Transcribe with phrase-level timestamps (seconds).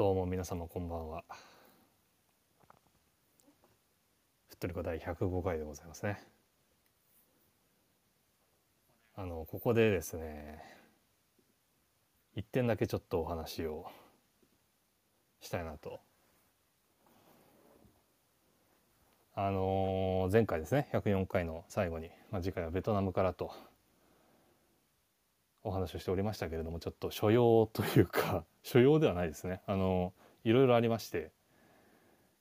[0.00, 1.24] どうも皆様こんばんは。
[4.48, 6.26] ふっとりこ第105回でございますね。
[9.14, 10.58] あのここでですね、
[12.34, 13.90] 一点だけちょっとお話を
[15.42, 16.00] したいなと。
[19.34, 23.52] あの前回ですね104回の最後に、まあ、次回はベトナムからと
[25.62, 30.12] お話をしておりましたけれどもちょっと所用というか 所用ではないですねあの
[30.44, 31.30] いろいろありまして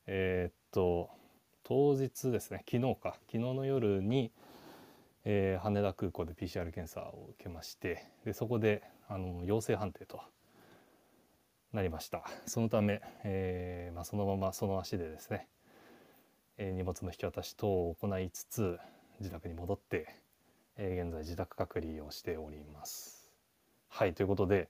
[0.06, 1.10] えーっと
[1.64, 4.32] 当日ですね昨日か昨日の夜に、
[5.26, 10.22] えー羽田空港で PCR 検査を受けましてでそこであの陽性判定と
[11.74, 15.48] なりましたそのため、えーまあ、そのままその足でですね、
[16.58, 18.80] えー荷物の引き渡し等を行いつつ
[19.20, 20.08] 自宅に戻って、
[20.78, 23.19] え現在自宅隔離をしております。
[23.90, 24.70] はいということで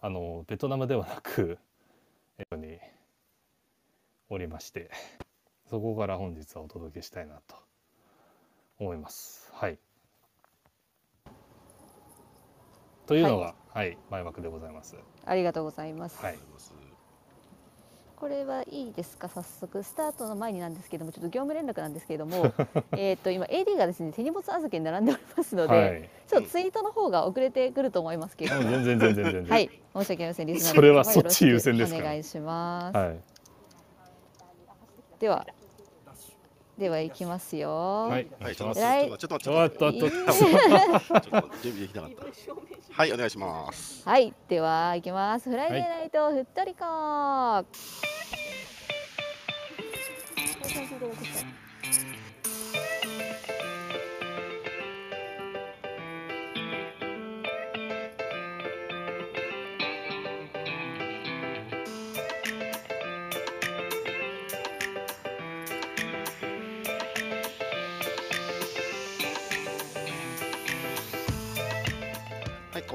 [0.00, 1.58] あのベトナムではなく
[2.38, 2.78] えーに
[4.30, 4.90] おりまして
[5.68, 7.56] そこから本日はお届けしたいなと
[8.78, 9.50] 思います。
[9.52, 9.78] はい
[13.06, 14.96] というのが、はい、前枠でございます。
[15.26, 16.24] ありがとうございます。
[16.24, 16.38] はい
[18.20, 19.28] これはいいですか？
[19.28, 19.82] 早速。
[19.82, 22.52] スタートの前になんですけどもちょっと業務連絡なんですけれども
[22.92, 29.44] えっと今 AD がですね手荷物預けに並んでおりますので、はい、ちょっとツイートの方が遅れてくると思いますけれども、全然全然全然。
[29.46, 29.70] はい。
[29.96, 30.46] 申し訳ありません。
[30.48, 32.96] リスナーのそれは方そっち優先ですお願いします。
[32.96, 33.20] はい。
[35.18, 35.46] では
[36.80, 38.08] では行きますよ。
[38.08, 38.26] はい。
[38.40, 41.20] はい、ちお願ょいしますっとちょっと待って、ちょっと待って。
[41.20, 42.24] ちょっと準備できなかった。
[42.92, 44.08] はい、お願いします。
[44.08, 45.50] はい、では行きます。
[45.50, 46.86] フライデーナイトふっとりこ。
[46.86, 47.64] は
[51.66, 51.69] い、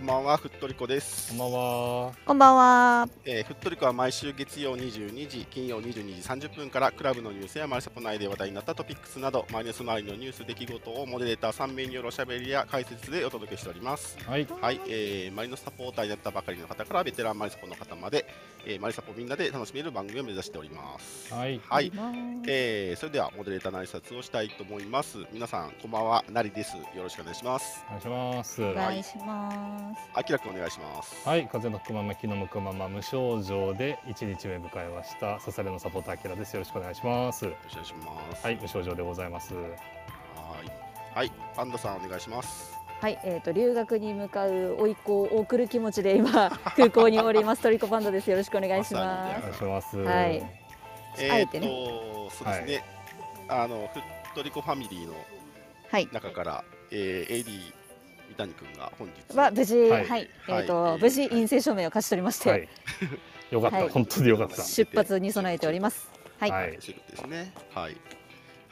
[0.05, 1.37] んばんは、ふっとりこですこん。
[1.39, 2.13] ばんは。
[2.27, 3.09] こんばんは。
[3.25, 5.91] えー、ふっとりこは毎週月曜22時、金曜22
[6.37, 14.15] 時30分からクラブのニュースやマリサポ内で話題になったトピックスなど、マイナス周りのニュース、出来事をモデレーター3名によるおしゃべりや解説でお届けしております。
[14.27, 14.47] はい。
[14.61, 18.27] はい、えー、マリノスサポーターになったばかりの方からベテランマリサポの方まで、
[18.65, 21.33] えー、マリサポみんなで楽しめる番組を目指しております。
[21.33, 21.61] はい。
[21.69, 21.91] はい、
[22.47, 25.19] えー、それではモデレーターの挨拶をしたいと思います。
[25.31, 26.75] 皆さん、こんばんは、なりです。
[26.75, 27.83] よろしくお願いします。
[27.87, 28.63] お願いします。
[28.63, 30.09] お願いします。
[30.13, 31.27] あきらくんお願いします。
[31.27, 38.43] はい、風の吹くまま気の向くまま無症状で一日目迎えましたササレのサポーターキラですよろしくお願いしますよろしくお願いします。
[38.43, 41.15] はい無症状でございますはい。
[41.15, 42.74] はい、パンダさんお願いします。
[43.01, 48.29] はい、えっ、と留学に向かう甥っ子を送る気持ちで今空港におりますトリコパンダです。
[48.29, 50.65] よろしくお願いしままさお願いしますはい
[51.17, 52.83] えー、あえてねと、そうですね。
[53.47, 54.03] あのフッ
[54.35, 55.17] トリコファミリーのす。
[55.91, 56.09] はい。
[56.11, 57.73] 中から、えー、AD
[58.29, 62.67] 三谷くんが本日は無事、ははいい、えっ、と、はい無事陰性証明を勝ち取りまして、はい
[63.51, 66.09] よかった、はい本当によかった出発に備えております。
[66.39, 66.51] はい。
[66.51, 66.89] ははいです
[67.27, 67.53] ね。
[67.73, 67.97] はい。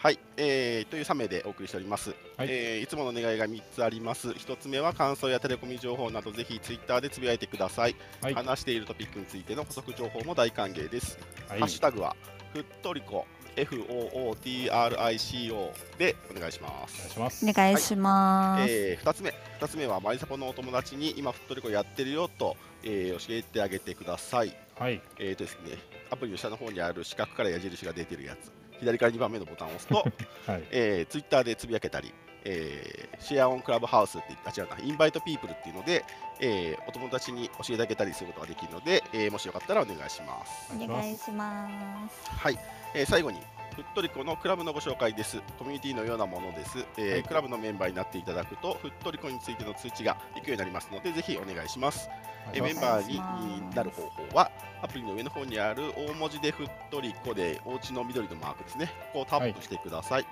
[0.04, 2.50] はい、えー、という3名でお送りしております、はい。
[2.50, 4.32] いえーいつもの願いが3つあります。
[4.32, 8.34] 1つ目は感想やテレコミ情報などぜひツイッターでつぶやいてください、はい。
[8.34, 11.60] 話しているトピックについての補足情報も大歓迎です、はい。
[11.60, 12.18] ハッシュタグは
[12.52, 13.26] ふっとりこ
[13.56, 17.50] FOOTRICO でお願いしまお願いすします。
[17.50, 18.64] お願いします。
[18.70, 19.34] えー、2つ目。
[19.62, 24.54] 2つ目はマリサポのお友達に今ふっとりこやってるよと、えー教えてあげてください。
[24.78, 25.02] はい。
[25.18, 25.78] えーとですね、
[26.12, 28.52] アプリの下の方にある四角から矢印が出てるやつ、
[28.84, 29.96] 左から2番目のボタンを押すと、
[30.52, 32.14] はいえー、ツイッターでつぶやけたり、
[32.46, 36.04] えーシェアオンクラブハウスって言った違うな、インバイトピープルっていうので、
[36.42, 40.74] えーお友達に教えてあげたりすることができるので、えーもしよかったらお願いします。
[40.76, 42.30] お願いします。
[42.30, 42.60] はい、
[42.94, 43.40] えー最後に、
[43.76, 45.42] ふっとりこのクラブのご紹介です。
[45.58, 46.86] コミュニティのようなものです。
[46.98, 47.24] えーはい。
[47.24, 52.10] クラブのメンバーになっていただくと、ふっとりこについての通知が行くようになりますので、ぜひお願いします。
[52.54, 58.88] えーメンバーにになる方法はアプリの上の方にある大文字でふっとりこでお家の緑のマークですね。
[59.14, 60.26] ここをタップしてください、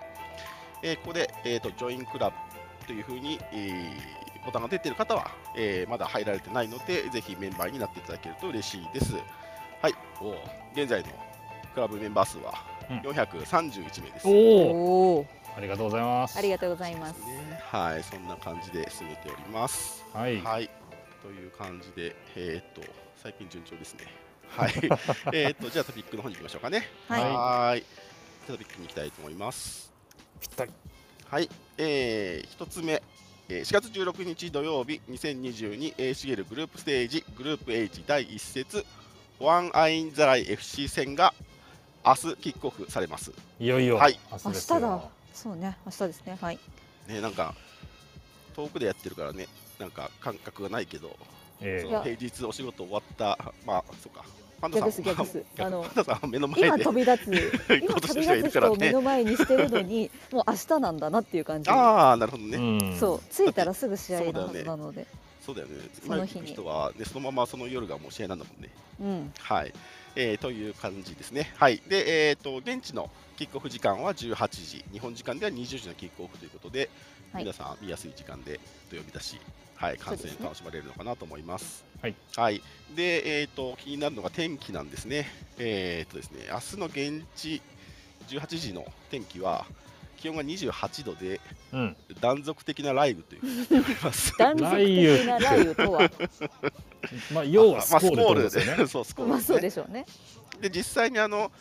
[0.83, 2.35] えーここで、えー、とジョインクラブ
[2.85, 9.15] というふうに、えーボタンが出ている方は、えーまだ入られてないのでぜひメンバーになっていただけると嬉しいです。
[9.81, 9.95] はい。
[10.19, 10.37] おー。
[10.73, 11.07] 現在の
[11.73, 16.37] クラブメンバー数はうん431名です、おおおお、ありがとうございます。
[16.37, 17.19] ありがとうございます。
[17.19, 20.05] ねはいそんな感じで進めております。
[20.13, 20.41] はい。
[20.41, 20.69] はい、
[21.21, 24.05] という感じで、えーっと、最近順調ですね。
[24.51, 24.73] はい、
[25.33, 26.87] えーっと、じゃあトピックの方に行きましょうかね。
[27.07, 27.83] はい。
[28.47, 29.93] トピックに行きたいと思います。
[30.41, 30.71] ぴったり。
[31.29, 32.93] はい、えー、一つ目。
[32.93, 33.01] えー
[33.61, 38.85] 4月16日土曜日 2022A シゲルグループステージグループ H 第1節
[39.39, 41.33] ホアンアインザライ FC 戦が
[42.05, 43.31] 明日キックオフされます。
[43.59, 43.97] いよいよ。
[43.97, 44.19] はい。
[44.31, 45.01] 明日だ。
[45.33, 45.77] そうね。
[45.85, 46.37] 明日ですね。
[46.41, 46.59] はい。
[47.07, 47.53] ね、なんか
[48.55, 49.47] 遠くでやってるからね、
[49.79, 51.15] なんか感覚がないけど、
[51.61, 54.25] えいやその平日お仕事終わった、まあ、そうか、
[54.59, 55.45] パンダさん逆です逆です。
[55.59, 58.59] あの パンダさんは目の前で今飛び立つ行 今飛び立つ。
[58.59, 61.69] 人を目の前にしてるのに もう明日なんだなっていう感じ。
[61.69, 62.61] ああ、なるほどえね、う
[62.93, 62.97] ん。
[62.99, 63.21] そう。
[63.31, 64.59] 着いたらすぐ試合なはそうだよね。
[64.59, 65.07] ずなので
[65.45, 65.73] そうだよね。
[66.05, 68.69] その日に人は、ね、そのままその夜がもう試合なんだもんね。
[69.01, 69.33] うん。
[69.39, 69.73] はい、
[70.15, 71.53] えーという感じですね。
[71.57, 78.59] はい、で、えー、と現地のキックオフ時間は18時、日本時間では20時のキックオフということで、はい皆さん見やすい時間で
[78.89, 79.39] と呼び出し、
[79.75, 81.85] はい、観戦楽しまれるのかなと思います。
[82.35, 82.61] はい、
[82.93, 85.27] で、えー、と気になるのが天気なんですね。
[85.57, 87.61] えーとですね明日の現地
[88.27, 89.65] 18時の天気は
[90.21, 91.41] 気温が28度で
[91.73, 91.97] うん。
[92.19, 93.41] 断続的な雷雨という。
[94.37, 96.11] 断続的な雷雨とは？
[97.33, 100.05] まあ要はスまあコールですよね、 そうスコールまあそうでしょうね。
[100.59, 101.51] で実際にあの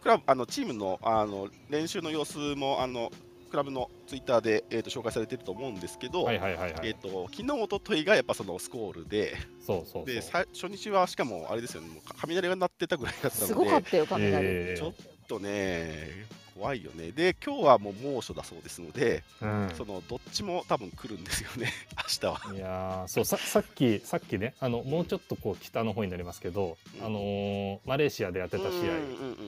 [0.00, 3.10] クラブあのチームのあの練習の様子もあの
[3.50, 10.06] クラブのツイッターで、えー、と紹介されていると思うんですけど、はいはいはいはい、えー、と昨日一昨日がやっぱそのスコールでそうそうそう。
[10.06, 14.94] でさ初日はしかもあれですよねもう雷が鳴ってたぐらいだったすのでごかったよ雷、えちょっ
[15.28, 16.26] とね
[16.58, 17.12] 怖いよね。
[17.12, 21.72] で今日はもう猛暑だそうですので、ーそのどっちも多分来るんですよね。
[21.96, 22.42] 明日は。
[22.50, 27.06] うん、いやーそうささっきさっきねあのもうちょっとこう北の方になりますけど、うん。
[27.06, 28.94] あのーマレーシアでやってた試合、うんうんうんう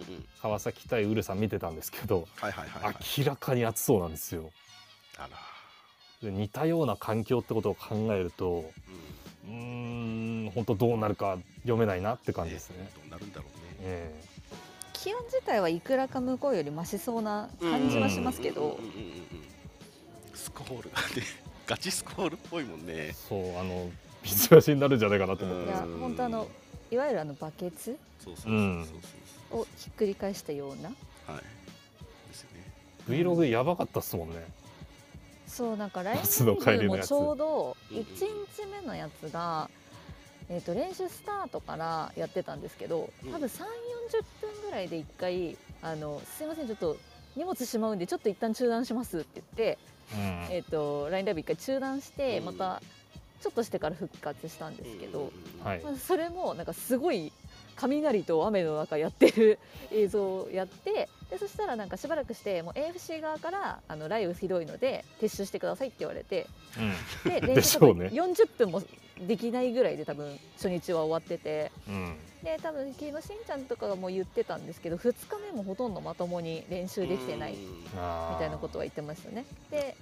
[0.02, 4.52] ん川崎対ウルサン見てたんですけど、はいはいはい、はい、明らかに暑そうなんですよ。
[5.18, 5.28] あら、
[6.22, 8.70] で似たような環境ってことを考えると
[9.46, 9.52] うん。
[9.52, 12.90] うーん本当どうなるか読めないなって感じですね。
[12.94, 13.76] どうなるんだろうね。
[13.82, 14.22] え
[15.02, 18.62] 気温自体はいくらか向こうよりマシそうな感じはしますけど。
[18.62, 19.40] うんうんうんうんうん
[20.34, 20.90] スコール。
[20.90, 21.22] がね
[21.66, 23.12] ガチスコールっぽいもんえね。
[23.12, 23.90] そうあの
[24.22, 25.68] 水足しになるんじゃないかなと思って。
[25.68, 26.48] いや本当あの
[26.90, 28.86] いわゆるあのバケツそうそうそううん
[29.50, 29.60] そう。
[29.60, 30.88] をひっくり返したような。
[30.88, 31.42] はい。
[32.28, 32.64] ですよね。
[33.08, 34.46] Vlog やばかったっすもんね。
[35.46, 37.08] そうなんかライン夏の帰りのもやつ。
[37.08, 39.68] ちょうどうんうん1日目のやつが、
[40.50, 43.32] えー、と練習スタートからやってたんですけどうん。
[43.32, 43.64] 多分3 4 0
[44.40, 46.96] 分ぐらいで1回あの「すいませんちょっと
[47.36, 49.78] 荷物しまうんでちょっと一旦中断します」って言って、
[50.12, 50.18] うん。
[50.50, 52.44] えー、とラインライブ1回中断してうん。
[52.46, 52.82] また
[53.40, 55.30] ちょっとしてから復活したんですけど、
[55.60, 55.64] うん。
[55.64, 55.80] はい。
[55.80, 57.32] まあ、それもなんかすごい
[57.80, 59.58] 雷と雨の中やってる
[59.92, 66.46] 映像をやってでそしたらなんかしばらくしてもう AFC 側からあの雷雨ひどいので撤収してくださいって言われて
[67.24, 68.06] で で練習多分しょうね。
[68.12, 68.82] 40分も
[69.26, 71.70] できないぐらいで多分初日は終わってて。
[71.88, 71.94] うん。
[71.94, 77.58] うんで多分昨日しんちゃんとかがもう言ってたんですけど2日目もほとんどまともに練習できてないみ
[78.38, 79.44] たいなことは言ってましたね。
[79.70, 79.94] で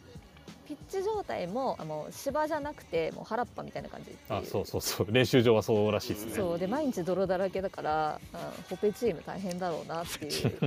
[0.69, 4.41] ピッチ状態もあの芝じゃなくてもう原っぱみたいな感じっていう。
[4.41, 5.07] あそうそうそう。
[5.11, 6.35] 練習場はそうらしいですね。
[6.35, 6.59] そう。
[6.59, 10.61] で毎日泥だらけだから、うん、ホペチーム大変だろうなっていう、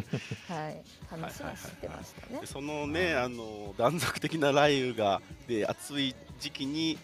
[0.48, 2.42] はい、話は知ってましたね。
[2.42, 2.48] で。
[2.48, 6.98] そのねあの断続的な雷雨がで暑い時期に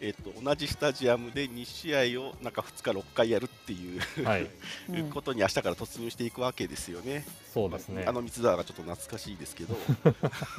[0.00, 4.50] えっと同じスタジアムで2試合をなんか2日6回やるっていうはい。
[4.90, 5.10] うん。
[5.10, 7.24] ことに明日から突入していくわけですよね。
[7.54, 8.02] そうですね。
[8.02, 8.12] まああ。
[8.14, 9.76] の三沢がちょっと懐かしいですけど、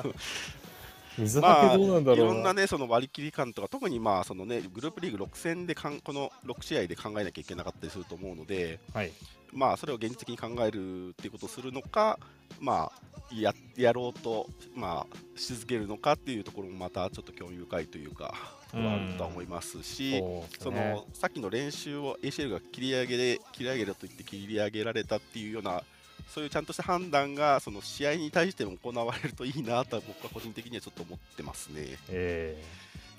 [1.18, 9.12] 水まあ、はけどうなんだいろうろんなね、その割り切り感とか、特にまあそのねグループリーグ6戦でかんこの6試合で考えなきゃいけなかったりすると思うので、はい。
[9.52, 12.18] まあそれを現実的に考えるっていうことをするのか、
[12.60, 18.34] まあややろうとまあし続けるのかっていうところもまたちょっと興味深いというか、
[18.74, 20.20] あるとは思いますし。
[20.20, 25.84] そうですそねのさっきの練習を ACL が切り上げで切り上げると言って切り上げられたっていうような
[26.30, 31.98] そういうちゃんとした判断がその試合に対しても行われるといいなとは僕は個人的にはちょっと思ってますね。
[32.10, 32.62] え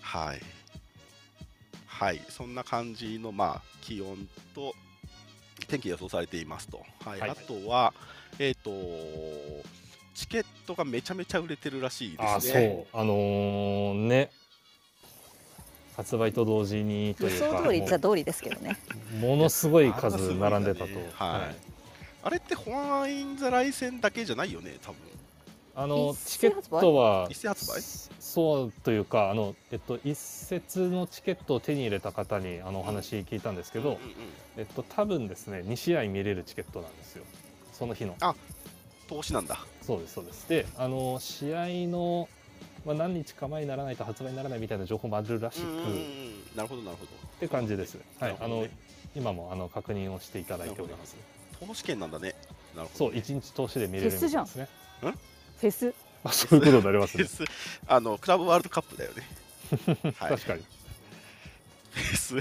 [0.00, 0.40] はい。
[1.87, 4.75] はい、そんな感じのまあ気温と
[5.68, 6.82] 天気が予想されていますと。
[7.04, 7.20] はい。
[7.20, 7.94] はいあとは
[8.38, 8.70] えっ、と
[10.14, 12.87] チケットがめちゃめちゃ売れてるらしいですね。
[12.92, 14.30] そうあのーね
[15.96, 18.76] 発売と同時にと予いうか想通りっちゃ通りですけどね。
[19.20, 20.90] もものすごい数並んでたと。
[21.14, 21.73] はい
[22.24, 24.96] あれってホアンインザライ戦だけじゃないよね、多分。
[25.76, 27.82] あの一チケットは一斉発売？
[28.18, 34.10] そうというかあの、えっと、一節のチケットを手に入れた方にあのお話聞いたんですけど、うんうんうん
[34.56, 37.24] えっと、多分ですね2試合見れるチケットなんですよ。
[37.72, 38.16] その日の。
[39.06, 39.58] 投資なんだ。
[39.82, 40.48] そうですそうです。
[40.48, 42.28] であの試合の、
[42.86, 45.86] まあ、何日か前にならないと発売にならないみたいな情報もあるらしく、うんうんうんっ
[46.56, 47.10] なるほど、なるほど。
[47.40, 48.66] て感じです、はいあの
[49.16, 51.16] 今もあの確認をしていただいております
[51.66, 52.35] 投資券なんだね。
[52.75, 53.21] なるほど、そうね。
[53.21, 54.68] 1日通しで見れるみたいですね。
[55.61, 55.94] フェス
[56.25, 57.25] あそういうことになりますね。
[57.25, 57.50] フェス。
[57.87, 59.23] あのクラブワールドカップだよね。
[60.18, 60.30] はい。
[60.30, 60.64] 確かに。
[61.92, 62.35] フェス。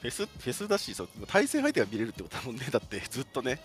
[0.00, 2.66] フェスフェスだしそう対戦相手が見れるってことだもんね。
[2.70, 3.60] だってずっとね。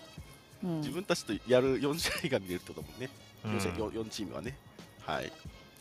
[0.62, 0.80] うん。
[0.80, 3.10] 自分たちとやる4試合が見れるってことだもんね、
[3.44, 4.56] うん 4, 試合 4, 4チームはね。
[5.00, 5.32] はい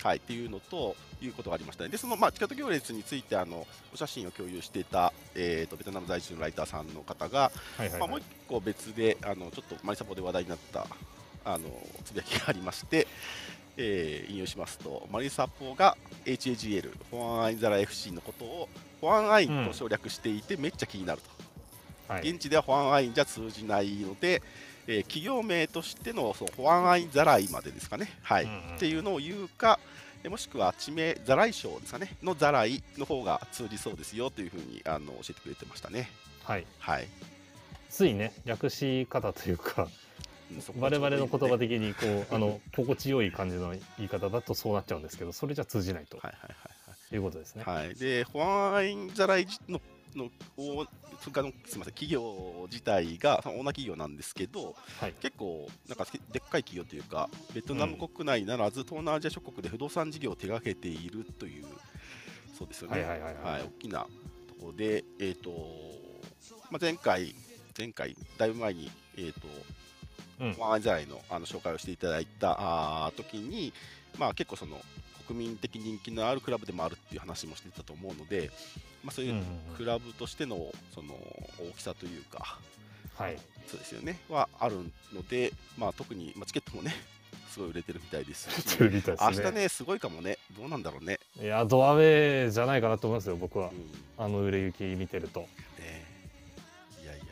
[0.04, 1.90] はい、っていうのということがありましたね。
[1.90, 10.86] で、その、まあ、チケット行列についてあのお写真を共有していた、えー、とベトナム在住のライターさんの方が、はいはい、まあ、もうはい一個別であのちょっとマリサポで話題になった
[11.46, 11.70] あの
[12.04, 13.08] つぶやきがありまして、
[13.78, 18.70] えー引用しますとマリサポが HAGL ホアンアインザライ FC のことを
[19.00, 21.22] ホアンアインと省略していてめっちゃ気になる
[22.08, 22.30] と、はい。
[22.30, 24.42] 現地ではホアンアインじゃ通じないので、
[24.88, 28.44] えー企業名としてのそうホアンアインザライまでですかね、はい。
[28.44, 28.76] うんうん。
[28.76, 29.80] っていうのを言うか
[30.24, 32.16] えもしくは地名ザライ省ですかね。
[32.24, 36.10] のザライの方が通じそうですよというふうにあの教えてくれてましたね。
[36.44, 37.08] はい、はい。
[37.90, 39.88] ついね略し方というか
[40.80, 46.74] 我々の言葉で的にこうあの心地よい感じの言い方だとそうなっちゃうんですけどそれじゃ通じないとはいはいはい
[47.16, 47.18] い。
[47.18, 47.64] うことですね。
[47.66, 49.80] はい、はい、で、ホアンアインザライの
[50.18, 50.86] のお
[51.20, 55.14] それからのすみません企業自体がそのオーナー企業なんですけどはい。
[55.22, 61.66] 結構なんかでっかい企業というかベトナム国内ならず、東南アジア諸国で不動産事業を手掛けているという
[62.58, 63.20] そうですよね、はい
[63.64, 64.08] 大きなと
[64.60, 65.52] ころで、えーと
[66.70, 67.36] まあ、前回
[67.78, 69.48] 前回だいぶ前に、えーと
[70.40, 70.72] うん。
[70.72, 73.74] アインザライのあの紹介をしていただいたあー時に、
[74.18, 74.80] まあ、結構その
[75.28, 78.52] 国民的人気のあるクラブでもあるっていう話もしてたと思うので、
[79.04, 79.44] まあ、そういう
[79.78, 81.14] クラブとしてのその
[81.60, 82.58] 大きさというか、
[83.16, 83.38] はい。
[83.68, 84.78] そうですよね、はある
[85.14, 86.94] ので、まあ、特に、まあ、チケットもね、
[87.50, 89.04] すごい売れてるみたいですし、ね。
[89.20, 91.20] 明日ね、すごいかもね、どうなんだろうね。
[91.42, 93.70] いやドアウェイじゃないかなと思いますよ僕は。
[93.70, 93.84] うん、ね
[94.18, 95.42] あの売れ行き見てると。
[95.42, 97.24] いやいや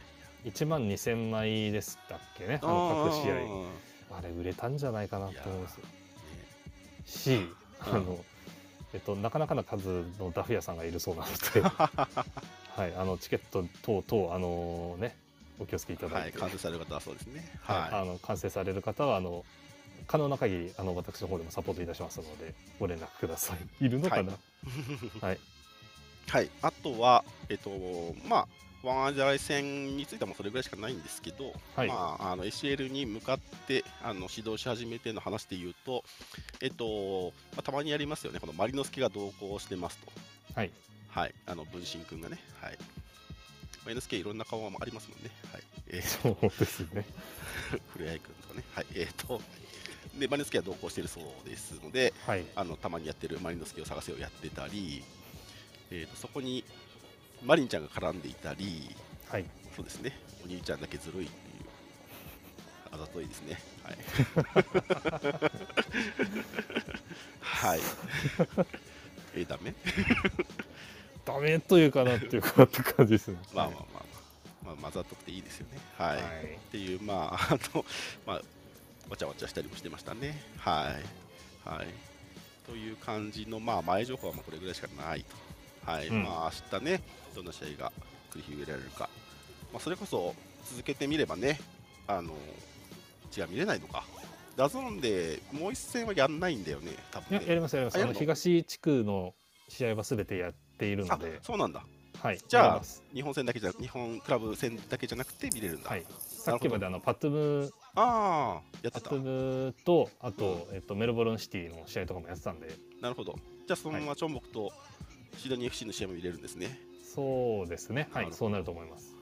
[0.46, 2.72] い1万2000枚でしたっけねあや。
[2.74, 3.36] の各試あ
[4.12, 4.18] 合。
[4.18, 5.84] あれ売れたんじゃないかなと思うんですよ。
[7.06, 7.46] ー。
[7.46, 7.48] し
[7.80, 8.06] あうん。
[8.06, 8.26] の、
[8.94, 11.62] えっと、なかなかな数のダフ屋さんがいるそうなので、
[12.76, 15.16] はい、あのチケット等々あのね
[15.60, 17.60] お気をつけいたねはいい、だて、完成される方はそうですね。
[17.62, 19.46] はい、はあの完成される方はあの
[20.08, 23.86] 可能な限りあの私の方でもサポートいたしますのでご連絡ください。
[23.86, 24.34] いるのかな？
[24.34, 24.36] い。
[25.22, 25.40] はい、
[26.28, 27.70] はい、あとは、えっと、
[28.28, 28.48] まあ、
[28.84, 36.04] ワンアジャライ戦についてはもうそれぐらいしかないんですけど、はいまあ、あの ACL に向かってあの指導し始めての話で言うと、
[36.62, 40.12] えっとまあ、たまにやりますよね、このマリノスケが同行してますと。
[40.56, 40.72] はい、
[41.10, 42.78] はい、あの分身君がね、はい。
[43.86, 45.32] マイナスケいろんな顔もありますもんね。
[45.52, 45.64] はい。
[45.88, 47.06] えー、そうですね。
[47.94, 48.64] 古谷君とかね。
[48.76, 48.86] はい。
[48.94, 49.42] えー、と、
[50.20, 55.04] で、マリノスケは同行しているそうですので、はい、あのたまにやってるマリノスケを探せをやってたり、
[55.90, 56.64] えー、とそこに
[57.44, 58.96] マリンちゃんが絡んでいたり、
[59.30, 59.46] はい、
[59.76, 61.66] そうですね、お兄ちゃんだけずるいっていう、
[62.92, 63.60] あざといですね。
[63.84, 63.98] はい。
[67.42, 67.80] はい。
[69.36, 69.74] えー、ダメ？
[71.24, 73.38] ダメというかなっていうかって感じですね。
[73.54, 74.04] まあまあまあまあ、
[74.66, 75.80] まあ、混ざっとくていいですよね。
[75.98, 76.18] はい。
[76.18, 76.28] はいっ
[76.72, 77.86] ていう、まあ、あの、
[78.26, 78.42] まあ、
[79.10, 80.42] わちゃわちゃしたりもしてましたね。
[80.58, 80.96] は
[81.66, 81.68] い。
[81.70, 81.88] はい。
[82.66, 85.36] という感じの、まあ、前情報はまあこれぐらいしかないと。
[85.86, 86.08] はい。
[86.08, 87.02] うんまあ、明日ね、
[87.36, 87.92] どんな試合が
[88.34, 89.10] 繰り広げられるか。
[89.72, 90.36] まあ、それこそ
[90.70, 91.60] 続けてみればね、
[92.08, 92.34] あの、
[93.36, 94.04] 違う、見れないのか。
[94.58, 97.46] ダゾーンでもう一戦はやんないんだよね、多分ね。
[97.48, 98.02] やりますやります。
[98.02, 98.14] あの？
[98.14, 99.34] 東地区の
[99.70, 101.86] 試合はすべてやっているのあで、そうなんだ。
[102.22, 102.40] はい。
[102.48, 102.82] じゃあ
[103.14, 105.90] 日本戦だけじゃ、日本クラブ戦だけじゃなくて見れるんだ。
[105.90, 106.06] はい。
[106.20, 109.16] さっきまであのパトゥムああ、やってたパト。
[109.16, 112.68] ゥムとあと、えっとメルボルンシティの試合とかもやってたんで、
[113.02, 113.36] なるほど。
[113.66, 114.72] じゃあ、そのままチョンボクと
[115.38, 116.80] シドニー FC の試合も見れるんですね。
[117.04, 118.08] そうですね。
[118.12, 119.14] はい、そうなると思います。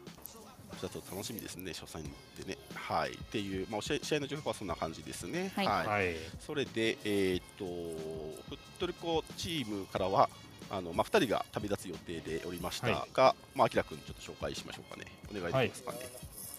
[0.80, 2.10] ちょっと楽しみですね、初戦で
[2.48, 2.58] ね。
[2.74, 3.12] はい。
[3.12, 5.52] っていう、まあ、試合試合の情報はそんな感じですね。
[5.56, 6.16] はいはい。
[6.40, 10.30] それで、えーっと、フットリコチームからは、
[10.70, 15.12] あのまあ、2人が旅立つ予定でおりましたが、まあ、あきら君、ちょっと紹介しましょうかね。
[15.30, 15.98] お願いできますかね。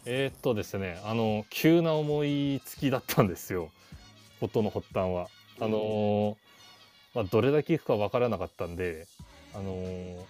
[0.06, 3.70] えーっとですね、あの急な思いつきだったんですよ。
[4.40, 5.28] 事の発端は。
[5.60, 6.36] あのー
[7.14, 9.06] まあどれだけ行くかわからなかったんで、
[9.54, 10.20] あのー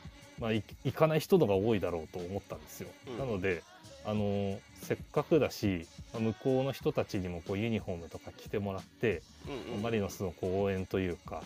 [0.41, 2.89] まあい行かない人のが多いだろうと思ったんですよ。
[3.09, 3.63] うんなので、
[4.05, 11.43] あのーせっかくだし、まあ向こうの人たちにもこうユニフォームとか着てもらって、うんうんマリノスの応援というか。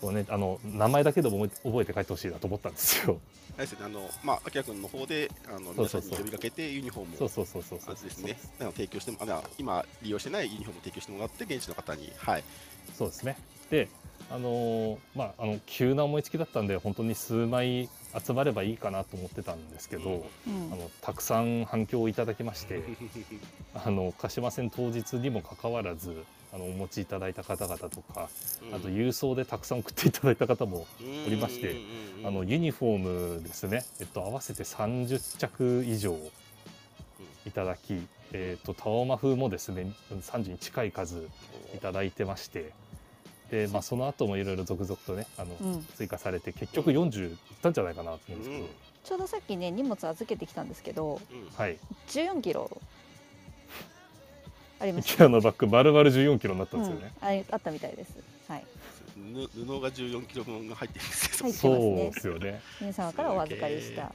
[0.00, 3.18] こうね、あの名前だけでも覚えて帰ってほしいなと思ったんですよ。
[3.56, 12.44] あれですね、あの、まあ、あきら君の方で、あの、皆さんに呼びかけて、ユニフォームをそうそうそうそうそうね、あの提供してもあの今利用してないユニフォームを提供してもらって現地の方にはい
[12.94, 13.38] そうですね。
[13.70, 13.88] で、
[14.30, 17.88] あのまああの急な思いつきだったんで本当に数枚
[18.24, 20.72] 集まればいいかなと思ってたんですけど、うん。
[20.72, 22.82] あのたくさん反響をいただきまして
[23.74, 28.28] あの鹿島線当日にもかかわらずあのお持ちいただいた方々とか
[28.72, 30.86] あと郵送でたくさん送っていただいた方も
[31.26, 31.76] おりまして
[32.24, 36.16] あのユニフォームですね、えっと、合わせて30着以上
[37.46, 38.00] いただき、
[38.32, 41.28] えっと、タオマ風もですね30に近い数
[41.74, 42.72] いただいてまして
[43.50, 45.86] で、まあ、その後もいろいろ続々とねあの、うん。
[45.94, 48.70] 追加されて結局40いったんじゃないかなと思うんですけど、うん。
[49.04, 51.20] ちょうどさっきね荷物預けてきたんですけど
[51.56, 51.78] はい。
[52.08, 52.70] 14キロ。
[54.78, 57.12] ありまし IKEA のバッグ丸々14キロになったた、んですよね。
[57.22, 58.12] うん、ああったみたいです。
[58.48, 58.66] はい。
[59.16, 61.48] ぬ布が14キロ分が入ってるんですよ。
[61.48, 62.10] 入ってそうますね。
[62.10, 62.60] ですよね。
[62.80, 64.12] 皆様からお預かりした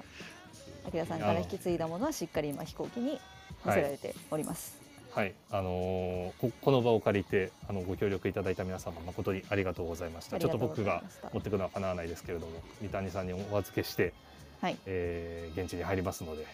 [0.88, 3.19] あきらさんから引き継いだものはしっかり今飛行機に
[3.63, 4.80] 載せられております、
[5.13, 10.39] はい、あのーここの場を借りてあのご協力いただいた皆様誠にありがとうございました。
[10.39, 11.03] ちょっと僕が
[11.33, 14.13] 持ってくのはかなわないですけれども、三谷さんにお預けして、
[14.61, 14.77] はい。
[14.85, 16.45] えー現地に入りますので、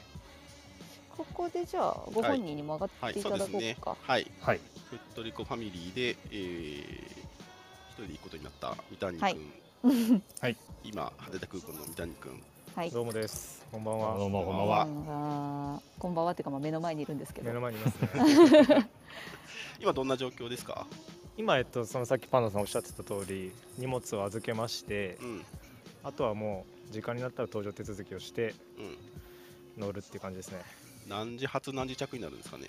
[1.15, 4.31] ここでじゃあご本人にも上がはいっていただそうですねこうか、はい。
[4.41, 4.59] はい、
[4.89, 6.91] フットリコファミリーで、えー、
[7.91, 9.37] 一人で行くことになった三谷君、はい。
[10.41, 10.57] はい。
[10.83, 12.43] 今羽田空港の三谷君
[12.77, 13.65] はいどうもです。
[13.72, 14.15] こんばんどは。
[14.17, 14.86] うもこんばんこは。
[14.86, 18.89] んばんはこんばんはっていうかまあ目の前にいるんですけど目の前にいますね。
[19.81, 20.86] 今どんな状況ですか？
[21.38, 25.46] 今えっとそのさっきパンダさんおっしゃってた通り荷物を預けましてう、ん
[26.03, 30.62] あとはもう時間になったら搭乗手続きをしてうん乗るっていう感じですね。
[31.07, 32.67] 何時発何時着になるんですかね？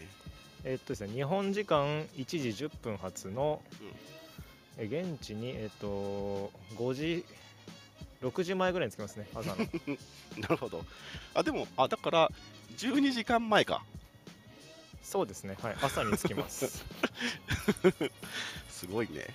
[0.65, 2.25] えっとですね日本時間1
[2.55, 3.61] 時10分発の、
[4.79, 7.27] え現地にえっと5時
[8.23, 9.57] 6時前ぐらいに着きますね 朝の。
[10.39, 10.85] なるほど。
[11.35, 12.31] あでもあだから
[12.77, 13.85] 12時間前か
[15.03, 16.85] そうですねはい朝に着きます。
[18.69, 19.27] すごいね。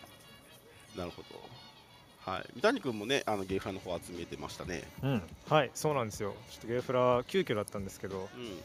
[0.96, 2.32] なるほど。
[2.32, 2.46] はい。
[2.56, 4.84] 三谷君もねあのゲイフラの方集めてましたね。
[5.02, 6.36] うん、はいそうなんですよ。
[6.52, 8.30] ちょっとゲーフラ急遽だったんですけど。
[8.36, 8.62] うん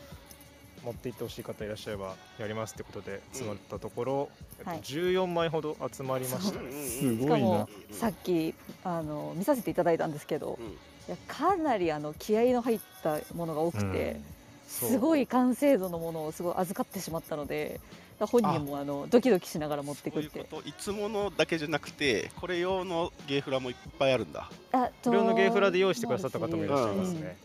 [0.84, 4.80] 持って行ってほしい方いらっしゃればやりますってことで募ったところ、えっとはい。
[4.80, 6.60] 14枚ほど集まりました。
[6.60, 6.70] ね。
[6.72, 7.28] すごいな。
[7.28, 7.68] しかも。
[7.90, 8.54] うんさっき
[8.84, 10.66] あの見させていただいたんですけどうん。
[10.66, 10.70] い
[11.08, 14.20] やかなりあの気合の入ったものが多くて、
[14.68, 14.90] そう。
[14.90, 17.80] すごい完成度のものをすごい預かってしまったので
[18.20, 18.84] 本人もあ。
[18.84, 20.68] のドキドキしながら持ってそういうくってこと。
[20.68, 24.50] いつものだけじじゃなくてこれ用のゲイフラもいっぱいあるんだ。
[24.72, 27.36] あ無料のゲーフラで用意してくださった方もいらっしゃいますね。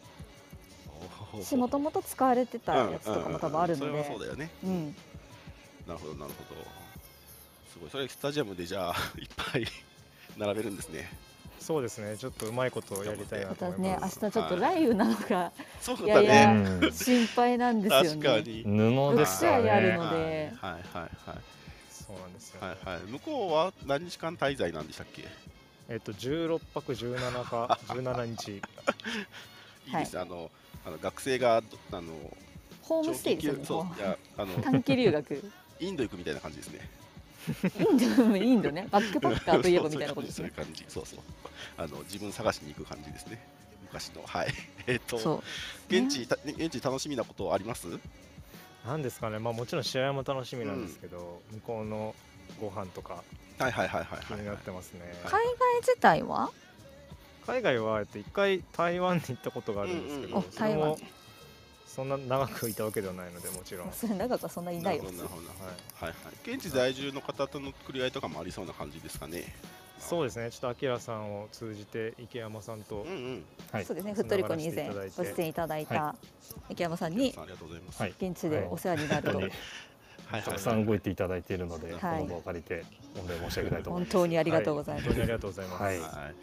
[1.41, 4.49] しもともと使われてたやつとかも多分あるのそれもでそうだよね。
[4.63, 4.95] うん。
[5.87, 6.61] なるほどなるほど。
[7.71, 7.89] すごい。
[7.89, 9.65] それスタジアムでじゃあ いっぱい
[10.37, 11.09] 並べるんですね。
[11.59, 12.17] そうですね。
[12.17, 14.19] ちょっとうまいことをやりたいなまたと思います。
[14.19, 16.07] ね明日ちょっと雷雨なのがそうだい。
[16.07, 18.63] やいやねうん心配なんですよ確かねに。
[18.63, 19.97] 布ですから6試合あるね。
[19.97, 20.53] ので。
[20.61, 20.71] はい。
[20.73, 21.09] はいはい
[21.89, 22.61] そうなんですよ。
[22.61, 22.99] はいはい。
[23.09, 25.25] 向こうは何日間滞在なんでしたっけ？
[25.89, 28.61] えっと16泊17か17日。
[29.87, 30.49] いいです、あの
[30.85, 32.11] あの学生がどあの
[32.81, 33.65] ホームステイですよね。
[33.65, 35.51] そういやあの短期留学。
[35.79, 36.89] インド行くみたいな感じですね。
[37.79, 37.97] イン
[38.31, 38.87] ドインドね。
[38.91, 40.85] バックパッカーといえばみたいなことです そういねう感じ。
[40.87, 41.19] そうそう。
[41.77, 43.41] あの自分探しに行く感じですね。
[43.81, 44.23] 昔の。
[44.25, 44.53] はい。
[44.87, 45.43] えっ、とそう。
[45.93, 47.87] 現地、た現地楽しみなことあります？
[48.85, 49.39] なんですかね。
[49.39, 52.15] まあもちろん試合も楽しみなんですけど、向こうの
[52.59, 53.23] ご飯とか
[53.57, 55.01] はいはいはいはいはい、気になってますね。
[55.01, 56.51] はい海外自体は？
[57.45, 60.43] 海外はえっと一回台湾に行ったことがあるんですけうんど、うん。
[60.51, 60.97] それも台湾。
[61.93, 63.91] そんな長くいたわけではないのでもちろん。
[64.17, 65.03] 長くはそんないないよ。
[65.03, 65.23] なるほどな。
[65.23, 66.07] るほどはい。
[66.07, 66.13] はい。
[66.55, 69.43] 現地在住の方との繰り合いとかもありそうな感じですかね。
[69.99, 70.49] そうですね。
[70.49, 73.45] ちょっとアキラさんを通じて池山さんとうんうん。
[73.71, 73.85] はい。
[73.85, 74.13] そうですね。
[74.15, 76.15] フットリコに以前ご出演いただいた
[76.69, 78.13] 池山さんにありがとうございます、はい。
[78.19, 79.31] 現地でお世話になると。
[79.33, 79.53] 本当に
[80.25, 80.41] はい。
[80.41, 81.99] たくさん動いていただいているので、はい。
[81.99, 82.85] この場を借りて
[83.21, 84.11] 御礼申し上げたいと思い本ます。
[84.13, 85.05] 当にありがとうございます。
[85.05, 85.83] 本当にありがとうございます。
[85.83, 85.99] はい。
[85.99, 86.35] はい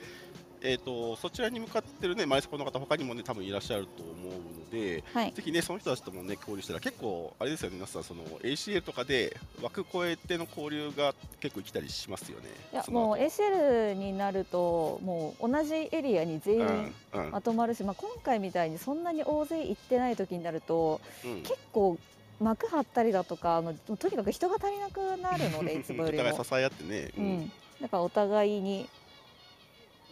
[0.63, 5.33] えー、とそちらに向かってるねマイスコの方他にもね多分いらっしゃると思うのではい。
[5.33, 17.31] ぜひねその人たちともね交流したら結構あれですよね皆さんその ACL とかで枠超えての交流が結構生きたりしますよねいやもう ACL になるともう同じエリアに全員うんうん。
[17.31, 21.43] まとまるし、まあ、今回みたいにそんなに大勢行ってない時になるとうん。
[21.43, 21.99] 結構
[22.41, 26.25] 幕張ったりだとかあのとにかく人が足りなくなるのでいつもよりも。
[26.25, 28.89] お互い支え合ってね、うん、だからお互いに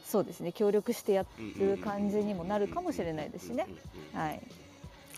[0.08, 1.26] そうですね協力してや
[1.58, 3.66] る感じにもなるかもしれないですしね。
[3.68, 3.78] うんうん
[4.14, 4.40] うんはい、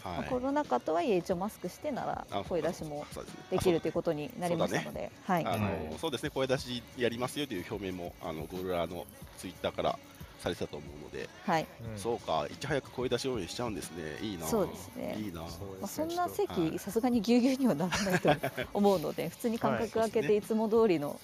[0.05, 3.07] まあコロナ禍とはいえ一応マスクしてなら声出しも
[3.51, 9.07] できるということになりましたので、はい、あの、そうですね声出しやりますよという表明もあのゴールラの
[9.39, 9.99] ツイッターから
[10.41, 18.31] されてたと思うので、はい、そうかいち早く声出し応援しちゃうんですねいいなそうですねいいなそまあ、そんな席さすがにぎゅうぎゅうにはならないと
[18.73, 21.21] 思うので普通に間隔空けていつも通りの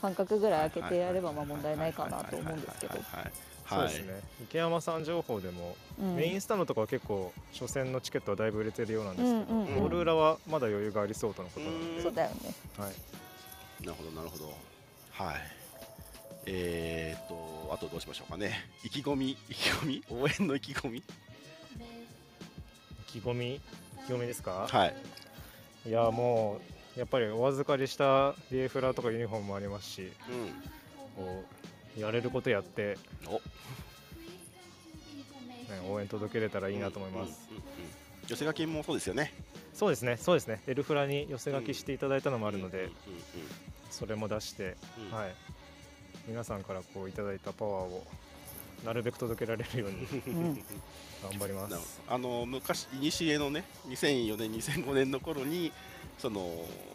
[0.00, 2.94] 間隔ぐらい空けてやればまあ問題ないかなと思うんですけど、
[3.68, 4.20] そうですね。
[4.42, 6.16] 池山さん情報でも、うん。
[6.16, 9.80] メインスタンドとかは結構初戦のチケットはだいぶ売れてるようなんですけど、うんうんうん。
[9.80, 12.54] ゴール裏はまだ余裕がありそうとのことなので、そうだよね。
[12.76, 14.52] はい、なるほどなるほど。
[15.12, 15.36] はい。
[16.46, 18.64] えー、っとあとどうしましょうかね。
[18.82, 20.02] 意気込み意気込み？
[20.10, 20.98] 応援の意気込み？
[20.98, 21.02] 意
[23.06, 23.54] 気込み？
[23.54, 23.60] 意
[24.06, 24.94] 気込みですか、はい。
[25.86, 26.60] い、やもう
[26.96, 30.10] やっぱりお預かりしたリエフラとかユニフォームもありますしうん
[31.24, 31.44] こ
[31.96, 33.32] うやれることやって、お。
[33.32, 33.40] ね、
[35.88, 37.48] 応援届けれたらいいなと思います、
[38.28, 39.32] 寄せ書きもそうですよね。
[39.74, 40.62] そうですねそうですね。
[40.66, 42.90] エルフラに寄せ書きしていただいたのもあるので、
[43.90, 44.76] それも出して、
[45.10, 45.34] はい、
[46.28, 48.06] 皆さんからこういただいたパワーを
[48.84, 50.54] なるべく届けられるようにうん。
[51.22, 52.00] 頑張ります。
[52.08, 52.14] ど。
[52.14, 55.72] あの昔古のね2004年2005年の頃に
[56.18, 56.40] その、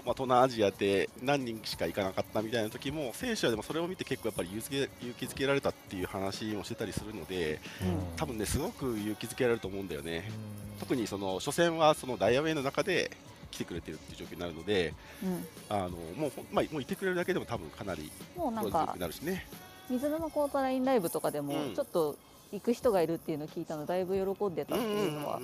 [0.06, 8.17] まあ、東南アジアで何人しか行かなかったみたいな時も選手はでもそれを見て結構やっぱり勇気づけ勇気づけられたっていう話もしてたりするのでうん。
[8.17, 10.30] 多分ねすごく勇気づけられると思うんだよね。
[10.30, 10.80] うん。
[10.80, 13.12] 特にその初戦はそのダイヤウェイの中で
[13.52, 14.93] 来てくれてるっていう状況になるので
[15.24, 15.45] うん。
[15.69, 19.45] あのもうまあ、もういてくれるだけでも多分かなりもうなんか強くなるしね
[19.89, 21.76] 水沼コートラインライブとかでもうん。
[21.76, 22.17] ちょっと
[22.52, 25.41] 行く人がいるっていうのを聞いたのだいぶ喜んでたっていうのは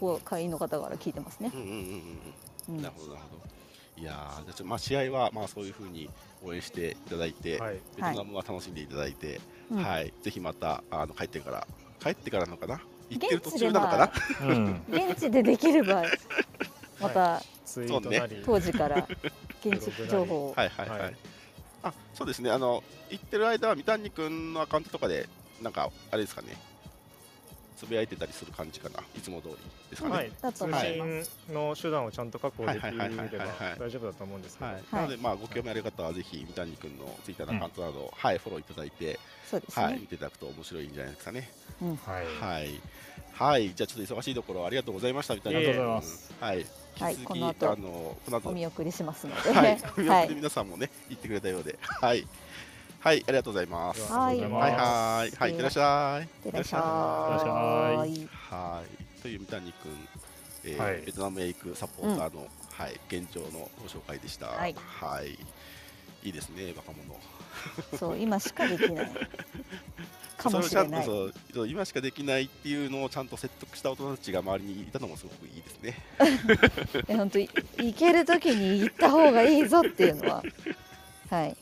[0.00, 1.50] こう会員の方から聞いてますね。
[1.50, 4.00] なるほどなるほど。
[4.00, 6.08] いやーじゃあちょっとまあ試合はまあそういうふうに
[6.44, 11.66] 応援していただいて、はい、ベトナムは楽しんでいただいて、うんはい、ぜひまたあの帰ってから
[12.00, 12.80] 帰ってからなのかな？
[13.10, 14.10] 行ってる途現地で中なのかな、
[14.42, 14.82] うん。
[14.88, 16.02] 現地でできれば
[17.00, 19.06] またツイートなり、当時から
[19.64, 20.54] 現地情報を。
[20.56, 21.16] はいはいはい、はい
[21.82, 22.50] あそうですね。
[22.50, 25.28] あの行ってる間は三谷君のアカウントとかで
[25.62, 26.56] なんかあれですかね。
[27.76, 28.98] つぶやいてたりする感じかな。
[29.16, 29.54] いつも通り
[29.88, 30.52] ですかね、はい。
[30.52, 33.08] 通信の手段をちゃんと確保できれば
[33.78, 40.06] 大丈夫だと思うんですけど、なので、まあ、ご興味ある方はぜひ三谷君のツイッターのアカウントなど、はい、フォローいただいて、そうですはい、ね見。
[40.08, 41.52] ていただくと面白いんじゃないですかね。
[42.04, 42.80] はい、はい、
[43.38, 45.58] はい、じゃあちょっと忙しいところありがとうございましたみたいな。
[45.60, 46.34] ありがとうございます。
[46.40, 46.66] はい、
[46.98, 48.48] はいこの後あのこの後。
[48.48, 52.26] お見送りしますので、はい、はい、お見送り皆さんもね言ってくれたようで、はい、
[52.98, 54.08] はい、ありがとうございます。
[54.08, 54.40] ではい。
[54.40, 56.22] はいはいはい、いってらっしゃい。
[56.22, 58.12] いってらっしゃい。
[58.12, 58.28] い。
[58.32, 60.08] はい、という三谷君、
[60.64, 61.02] えーはい。
[61.06, 64.46] ベトナムへ行くサポーターの、はい現状のご紹介でした。
[64.48, 64.74] はい。
[64.76, 65.30] はい、
[66.24, 67.20] いいですね、若者。
[67.96, 69.10] そう今しかできない
[70.38, 71.04] かもしれない。
[71.04, 75.96] そうそう今しかできないっていうのをちゃんと説得した大人たちが周りにいたのもすごくいいですね。
[77.08, 80.42] え本当い行ける時に行った方がいいぞっていうのは、
[81.28, 81.56] はい。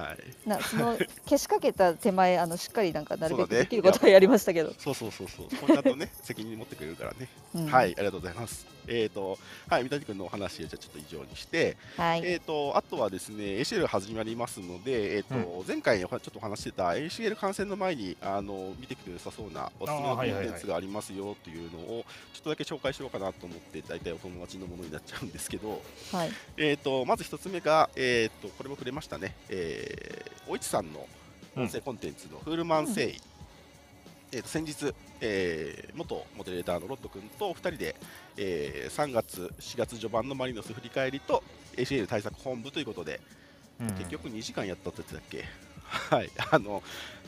[0.00, 0.48] はい。
[0.48, 4.72] なそのけしかけた手前あのしっかりなんかなるべくできることはやりましたけど。
[4.78, 5.46] そうそうそうそう。
[5.56, 7.28] これちゃんとね責任持ってくれるからね。
[7.54, 8.66] うんはい、ありがとうございます。
[8.86, 12.22] えっ、とはい三谷君のお話をじゃあちょっと以上にして、はい。
[12.24, 25.82] えっ、とあとはですね ACL 始まりますので、えっ、と、前回おちょっとお話ししてた ACL 観戦の前にあの見てきて良さそうなおすすめのコンテンツがありますよというのをちょっとだけ紹介しようかなと思って大体お友達のものになっちゃうんですけど。
[26.12, 26.30] はい。
[26.56, 29.89] えー、とまず一つ目が、えー、とこれも触れましたね、えー、
[30.46, 31.06] おいちさんの
[31.56, 33.20] 音声コンテンツのフールマン誠意、
[34.32, 37.96] えーと先日、えー元モデレーターのロッド君と2人で、
[38.36, 41.42] えー3月、4月序盤のマリノス振り返りと
[41.76, 43.20] ACL 対策本部ということで、
[43.98, 45.44] 結局2時間やったって言ってたっけ、
[46.16, 46.82] はい、あの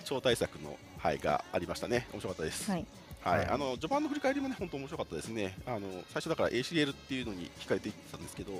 [0.04, 2.70] 超対策の、はい、がありましたね、面白かったです。
[2.70, 2.86] はい。
[3.24, 3.48] はい、はい。
[3.48, 5.56] あの序盤の振り返りもね、本当面白かったですね。
[5.66, 8.52] あの最初だから ACL っていうのに控えていってたんですけど、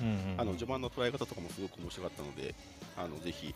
[0.00, 0.40] うんうんうん。
[0.40, 2.54] あの序盤の捉え方とかもすごく面白かったので、
[2.96, 3.54] あのぜひ、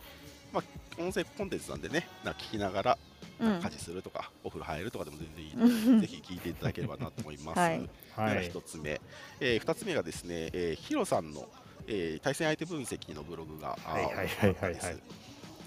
[0.53, 2.97] まあ、音声コンテンツなんでね、な聞きながら
[3.39, 3.61] うん。
[3.61, 5.95] 家事するとか、お風呂入るとかでも全然いいうん。
[5.95, 7.59] ので、ぜひ聞いていただければなと思います。
[7.59, 7.79] はい。
[7.81, 8.49] でははい。
[8.49, 9.01] 1つ目、
[9.41, 11.47] え2つ目がですね、えーヒロさんの、
[11.87, 14.95] えー対戦相手分析のブログが、はいはいはいは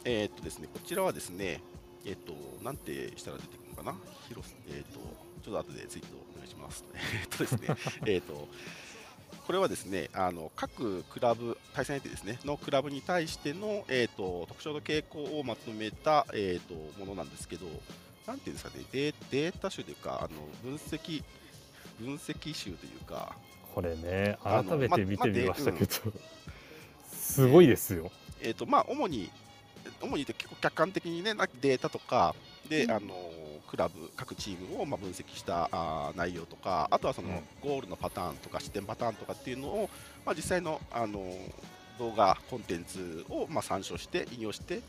[0.05, 1.61] えーっとですね、こちらはですね、
[2.07, 2.33] えーっと、
[2.65, 3.97] なんてしたら出てかな、
[4.29, 4.99] ヒロえーっと、
[5.43, 6.85] ちょっと後でツイートお願いします。
[6.95, 7.69] えーっとですね、
[8.07, 8.49] えーっと、
[9.47, 17.67] これはですね、あの各クラブ、対戦相手ですね、のクラブに対しての、えーっと特徴と傾向をまとめた、えーっとものなんですけど、
[18.27, 21.23] なんていうんですかね、デーデータ集というか、あの分析、
[22.01, 23.37] 分析集というか、
[23.75, 26.13] これね改めて見てまみましたけど、
[27.13, 28.11] すごいですよ。
[28.41, 29.31] えーとまあ、主に、
[30.01, 32.35] 主に結構客観的に、ね、なデータとか
[32.69, 33.15] で、うんあの
[33.69, 39.91] クラブ、各チームをまあ分析したあー内容とか、あとはその、うんゴールのパターンとか、失点パターンとかっていうのを、
[40.25, 41.37] まあ、実際の、あの
[41.99, 44.81] 動画、コンテンツをまあ参照して、引用して、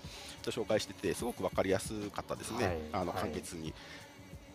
[0.46, 3.74] 紹介してて、すごく分かりやすかったですね、はいあのはい簡潔に。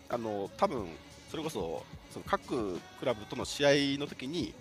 [0.07, 0.87] あの多分
[1.31, 4.53] それこそその各クラブとの試合の時に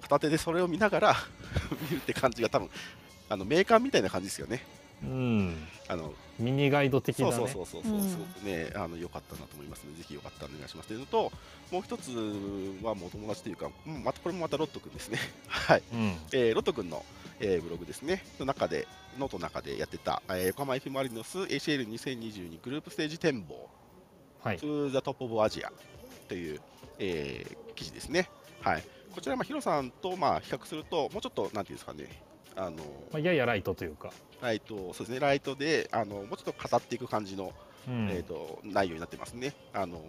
[0.00, 1.16] 片手でそれを見ながら
[1.90, 2.70] 見るって感じが多分
[3.28, 4.64] あのメーカーみたいな感じですよね。
[5.02, 5.68] うん。
[5.88, 7.32] あのミニガイド的なね。
[7.32, 7.96] そうそうそうそう、う。
[7.98, 8.08] ん。
[8.08, 10.88] すごくねあの良かったなと思いますのでぜひよかったらお願いします。
[10.88, 11.32] というのと
[11.70, 12.10] もう一つ
[12.82, 15.18] はもうお友達というか、うんまたこれもまたロット君ですね。
[15.48, 16.16] はい、うん。
[16.32, 17.04] えーロット君の、
[17.40, 18.24] えーブログですね。
[18.38, 18.86] の中で
[19.18, 23.68] ノートの中でやってた、えー横浜 F・ マリノス ACL2022 グループステージ展望。
[24.42, 24.58] はい。
[24.58, 25.70] To the top of Asia
[26.28, 26.60] という、
[26.98, 28.28] えー記事ですね。
[28.60, 28.84] はい。
[29.14, 32.22] こちらまあヒロさんとまあ比較するともうちょっとなんていうんですかね
[32.58, 32.76] あの
[33.12, 34.10] まあ、ややライトというか、
[34.42, 35.20] ライトそうですね。
[35.20, 37.52] ライトであのもうちょっと語っていく感じの
[37.86, 38.10] うん。
[38.10, 39.54] えー、と内容になってますね。
[39.72, 40.02] あの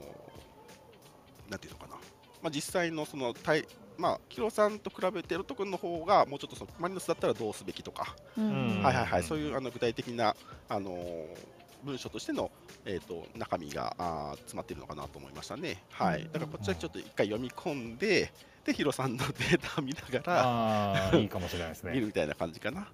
[1.50, 1.96] なんていうのかな、
[2.42, 3.66] まあ、実際のその対
[3.98, 8.82] まあ、キロさんと比べてロト君の方がもうちょっとそのマリノスだったらどうすべきとか、うん。
[8.82, 10.36] はいはいはい、そういうあの具体的な、
[10.68, 12.52] あのー文章としての、
[12.86, 15.82] えー、と中身があー詰まっているのかなと思いましたね。
[15.92, 18.32] はい、だからこっちはちょっと一回読み込んで、
[18.66, 21.92] でヒロさんの データを見ながらいいかもしれないですね。
[21.92, 22.88] 見るみたいな感じかな。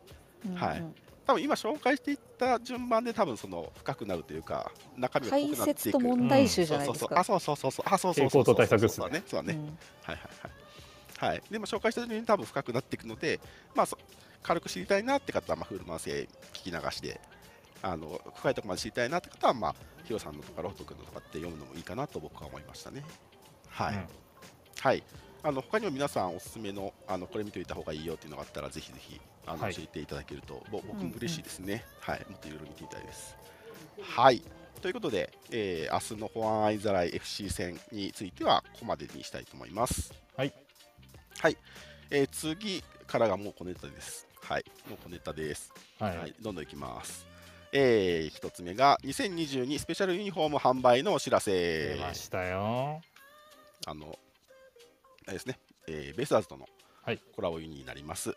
[0.45, 0.84] うんはい。
[1.25, 5.58] 多分今紹介していった順番で多分その深くなるというか中身が濃くなっていく。
[5.58, 7.23] 解説と問題集じゃないですか。
[7.23, 7.56] そうそう。
[7.56, 8.43] そうそうあそうそうそうそう。
[8.43, 9.06] 傾向と対策ですね。
[9.06, 9.23] そうだね。
[9.28, 9.65] そうだね、うん。
[9.65, 9.75] はい
[10.08, 10.65] はいはい。
[11.17, 11.41] はい。
[11.49, 13.39] でも紹介した順に多分深くなっていくので
[13.73, 13.97] まあそ
[14.43, 17.19] 軽く知りたいなって方はまあフールマン製聞き流しで
[17.82, 23.04] あの深いところまで知りたいなって方はまあヒロさんのとかロフト君のとかって読むのもいいかなと僕は思いましたね。
[23.69, 24.06] はい、うん。
[24.80, 25.04] はい
[25.45, 29.75] あの他にも皆さんおすすめのあのこれ見ておいた方がいいよっていうのがあったらぜひぜひあの、はい。
[29.75, 31.10] 教えていただけるとぼ僕うん。
[31.10, 32.25] も嬉しいですね、はい。
[32.27, 33.38] もっといろいろ見てみたいです。
[34.01, 34.41] はい。
[34.81, 40.13] ということで、えー明日の保安愛ざらい FC 戦についてはここまでにしたいと思います。
[40.36, 40.53] はい。
[41.39, 41.58] はい、
[42.10, 44.27] えー次からがもう小ネタです。
[44.41, 44.65] はい。
[44.89, 45.71] もう小ネタです。
[45.99, 47.27] はい、はい、どんどんいきます。
[47.71, 51.93] えー、一つ目が2022スペシャルユニフォーム販売のお知らせ。
[51.93, 52.01] 出。
[52.01, 52.99] ましたよ。
[53.86, 54.17] あの、
[55.33, 56.67] ですね、えーベイスターズとの
[57.03, 58.35] はいコラボになります。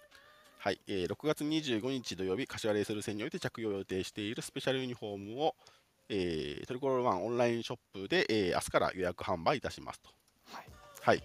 [0.58, 5.54] はい、えー6月25日土曜日、柏レイソル戦において着用を予定しているスペシャルユニフォームを、
[6.08, 10.08] えートリコロールワンオンラインショップで、えー明日から予約販売いたしますと。
[10.52, 10.64] はい
[11.02, 11.22] はい。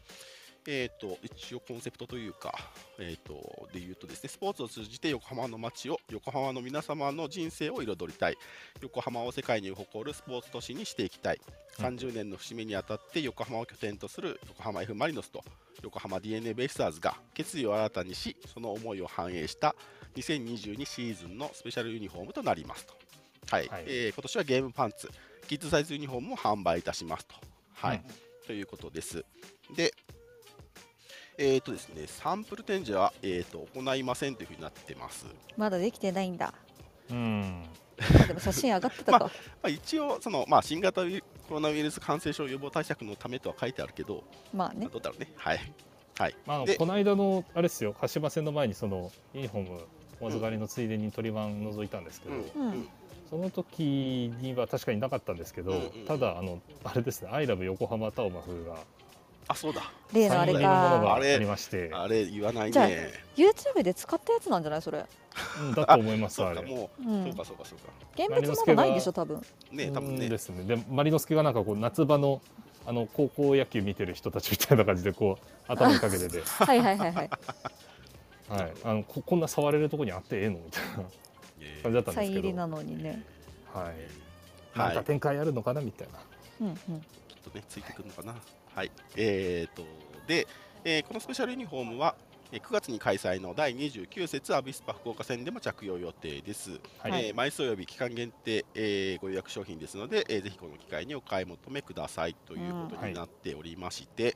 [0.67, 2.53] えー、と一応コンセプトというか、
[2.99, 8.37] えー、とで言うとですねスポーツを通じて横浜の街を横浜の皆様の人生を彩りたい。
[8.81, 11.41] 横浜を世界に誇るスポーツ都市にしていきたい。
[11.47, 15.43] うん30年の節目にあたって横浜を拠点とする横浜 F・ マリノスと
[15.81, 19.75] 横浜 d n a ベイスターズが決意を新たにしその思いを反映した
[20.15, 22.93] 2022シーズンのスペシャルユニフォームとなりますと、
[23.49, 23.67] はい。
[23.67, 23.83] はい。
[23.87, 25.09] えー今年はゲームパンツ
[25.47, 27.35] キッズサイズユニフォームを販売いたしますと、
[27.73, 28.03] はい。
[28.45, 29.25] ということです。
[29.75, 29.93] で
[31.37, 35.25] えーとですね、サンプル展示は、えー、と行いませんというふうになってます。
[35.57, 36.53] まだできてないんだ。
[37.09, 37.63] うん。
[38.23, 39.19] あでも写真上がってたか。
[39.25, 39.29] ま
[39.63, 44.89] あ、一応その、まあ、新型ウイコロナウイルス感染症予防対策のためとは書いてあるけど、まあねまあ、。
[44.89, 45.31] どうだろうね。
[45.35, 45.59] はい。
[46.17, 46.35] はい。
[46.45, 49.87] まあこの間のあれですよ、鹿島戦の前にそのユニフォーム
[50.21, 52.89] お預かりのついでに鳥版覗いたんですけど、うんうん
[53.29, 58.77] その時には確かになかったんですけど、うんうんうんただあのあれですね、アイラブ横浜タオマフが
[59.47, 59.81] あ、そうだ。
[60.13, 60.53] 例のあれ。
[60.53, 63.11] がありまして、あれ言わないじゃあね。
[63.35, 64.81] YouTube で使ったやつなんじゃない？
[64.81, 65.05] それ。
[65.59, 66.69] うんだと思いますそうか、あれ。
[66.69, 67.91] もう、うんそうか、そうか、そうか。
[68.15, 69.41] 現物ものないんでしょ多分。
[69.71, 70.37] ね、多分ねうんで。
[70.37, 70.63] すね。
[70.75, 72.41] でマリノスケがなんかこう夏場の
[72.85, 77.29] あの高校野球見てる人たちみたいな感じでこう頭にかけてて、 はいはいはいはい。
[78.49, 81.03] はい、あのここんな触れるとこにあってええのみたいな
[81.61, 83.23] え感じだったんサですけど、イン入りなのにね。
[83.73, 83.85] はい。
[83.85, 83.95] はい
[84.75, 86.19] なんか展開あるのかなみたいな。
[86.61, 86.75] うんうん。
[87.27, 88.31] きっとね、ついてくるのかな。
[88.31, 88.41] はい。
[89.15, 89.83] えーと、
[90.27, 90.47] で、
[90.83, 92.15] えーこのスペシャルユニフォームは、
[92.51, 96.71] えー9月に開催の第29節アビスパ福岡戦でも着用予定です。
[96.99, 104.35] はいえー枚数及び期間限定、えーご予約商品ですので、えーぜひこの機会にお買い求めくださいということになっておりまして、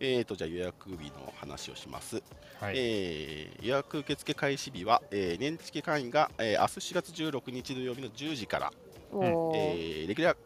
[0.00, 2.22] えーとじゃあ予約日の話をします。
[2.60, 2.74] はい。
[2.76, 8.72] えー予約受付開始日は、えー年付会員が、えー明日4月16日土曜日の10時から、
[9.12, 10.36] おえーーレギュラー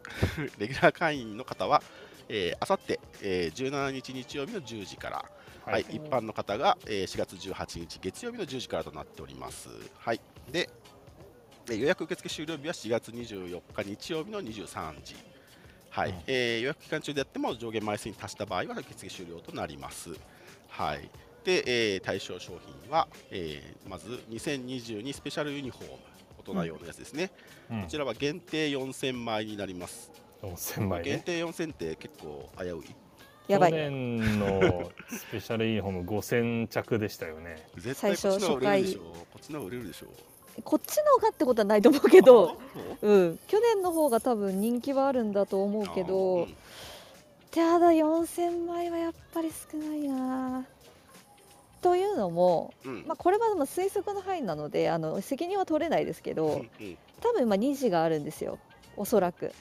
[0.59, 1.83] レギュラー会員の方は、
[2.29, 5.25] えー、あさって、えー17日日曜日の10時から、
[5.65, 9.69] はい一般の方が、えー4月18日月曜日の10時からとなっております。
[9.97, 10.69] はい、で、
[11.69, 15.15] えー予約受付終了日は4月24日日曜日の23時。
[15.89, 20.11] はいうんえー予約期間中であっても上限枚数に達した場合は受付終了となります。
[20.69, 21.09] はい、
[21.43, 21.63] で、
[21.93, 25.97] えー対象商品は、えーまず2022スペシャルユニフォーム
[26.39, 27.31] 大人用のやつですね。
[27.71, 30.11] うんこちらは限定4000枚になります。
[30.41, 31.09] 4000枚ね。
[31.09, 32.83] 限定4000って結構危うい。
[33.47, 37.67] やばい去年のスペシャルユニフォーム5000着でしたよね。
[37.77, 38.99] 絶対こっちの方が売れるでしょ。
[39.01, 40.07] こっちの方が売れるでしょ。
[40.63, 46.55] こっちのがってことはないと思うけど、あうん、去年の方が多分人気はあるんだと思うけあどー、
[47.51, 50.65] ただ4000枚はやっぱり少ないな。
[51.79, 56.69] というのも、うんまあ、これはでも推測の範囲なのであの責任は取れないですけうどん
[57.21, 58.57] 多分まあ2時があるんですよ
[58.97, 59.51] おそらくうん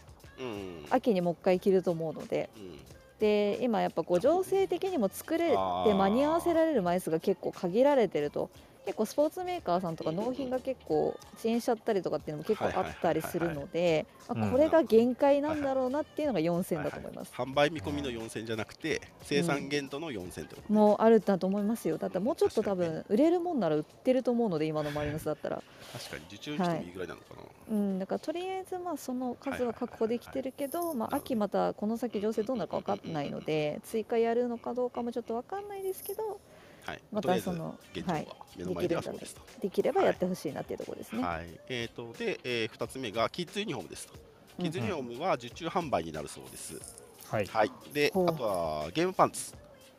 [0.91, 2.51] 秋にもう一回着ると思うので。
[2.57, 2.79] うん。
[3.19, 5.57] で今やっぱこう情勢的にも作れて
[5.95, 8.51] 間に合わせられる枚数が結構限られてると
[8.87, 17.33] 結構スポーツメーカーさんとかうんうん納品が結構遅延しちゃったりとかっていうのも結構あったりするのでこれが限界なんだろうなっていうのが4000だと思います。
[17.35, 21.99] 販売見込みの4000じゃなくて生産限度の4000ってことねもうあるんだと思いますよ。
[21.99, 25.63] だってもうちょっと多分売れるもんなら売ってると思うので今のマリノスだったら。
[25.93, 26.89] 確かに受注してもい。
[26.89, 27.43] いぐらいなのかな。
[27.71, 27.99] うん。
[27.99, 36.41] だからとりあえずまあその数は確保できてるけどまあ秋またこの先情勢どうなるか分かんないので追加やるのかどうかもちょっと分かんないですけど
[36.87, 37.01] はい。
[37.11, 38.29] またその現状ははい。
[38.57, 39.41] 目の前ではそうですと。
[39.61, 41.23] できればやってほしいなっていうところですね。
[41.23, 41.49] はい。
[41.69, 44.15] えーとでえー2つ目がキッズユニフォームですと。
[44.59, 44.65] うん。
[44.65, 46.81] キッズユニフォームは受注販売になるそうです。
[47.29, 47.47] はい。
[47.47, 49.55] はい、で、あとはゲームパンツ。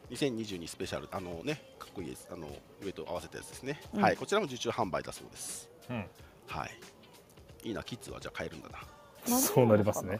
[0.10, 2.47] 2022スペシャル、あのね、かっこいいです、あの
[2.82, 4.02] 上と合わせたやつですね、うん。
[4.02, 5.69] はい、こちらも受注販売だそうです。
[5.89, 6.06] うん。
[6.47, 8.21] はい、いいな、キッズは。
[8.21, 8.80] じゃあ買えるんだな。
[9.38, 10.19] そうなりますね。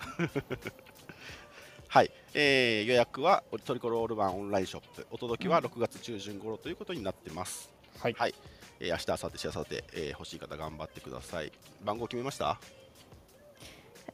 [1.88, 5.66] はい、えー予約はトリコロールワンオンラインショップ、お届けはうん。
[5.66, 7.68] 6月中旬頃ということになってます。
[8.00, 8.14] はい。
[8.16, 8.36] はい、
[8.80, 11.52] えー、明日、明後日、しあさって、えー欲しい方頑張ってください。
[11.84, 12.60] 番号決めました？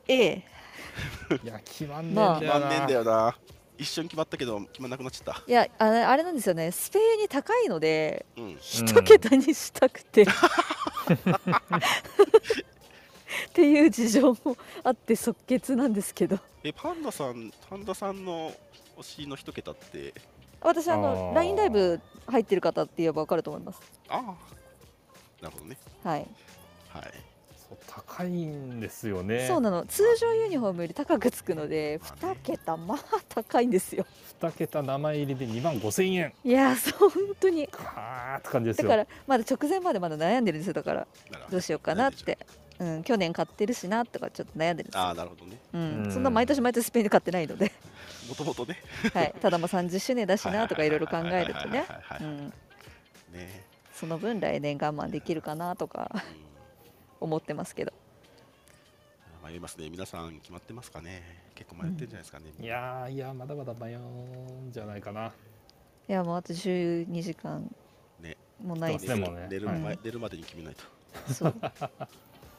[0.08, 0.42] ええ。
[1.44, 3.36] いや決まんねえんな、決まんねえんだよな。
[3.78, 5.44] 一瞬決まったけど、決まんなくなっちゃった。
[5.46, 6.72] いやあれあれなんですよね。
[6.72, 10.26] スペインに高いのでうん、一桁にしたくて、
[13.54, 16.40] っていう事情もあって即決なんですけど。
[16.64, 18.52] え、パンダさん、パンダさんの
[18.98, 20.12] 推しの一桁って、
[20.60, 23.80] 私ああのー LINE ライブ入ってる方って言えば分かると思います。
[24.10, 24.22] ああ、
[25.44, 25.78] なるほどね。
[26.04, 26.28] はい、
[26.90, 27.14] はい。
[27.70, 29.46] そう高いんですよね。
[29.48, 29.86] そうなの。
[29.86, 32.32] 通常ユニフォームより高くつくのでまあね。
[32.32, 34.06] 2桁まあ高いんですよ。
[34.42, 36.34] 2桁名前入りで2万5千円。
[36.44, 37.68] いやそう本当に。
[37.68, 38.90] かーって感じですよ。
[38.90, 40.74] だからまだ直前までまだ悩んでるんですよ。
[40.74, 41.08] だから
[41.52, 41.58] ど。
[41.58, 42.40] うしようかなって、
[42.84, 45.58] うん、去年買ってるしなとかちょっと悩んでるんですあなるほどね。
[45.74, 47.72] うんうんそんな毎年毎年スペインで買ってないので、
[48.28, 48.82] もともとね。
[49.14, 51.86] はい、ただまあ30周年だしなとかいろいろ考えるとね
[53.94, 56.22] その分来年我慢できるかなとかうん
[57.22, 57.94] 思ってますけど
[59.46, 59.90] 迷いますね。
[59.90, 61.22] 皆さん決まってますかね。
[61.56, 62.46] 結構迷ってるんじゃないですかね。
[62.60, 65.32] いやーいやまだまだ迷うんじゃないかな
[66.10, 67.70] いやもうあと12時間
[68.20, 70.84] ねもうないですねもうね寝るはい前寝るまでに決めないと。
[71.34, 71.56] そう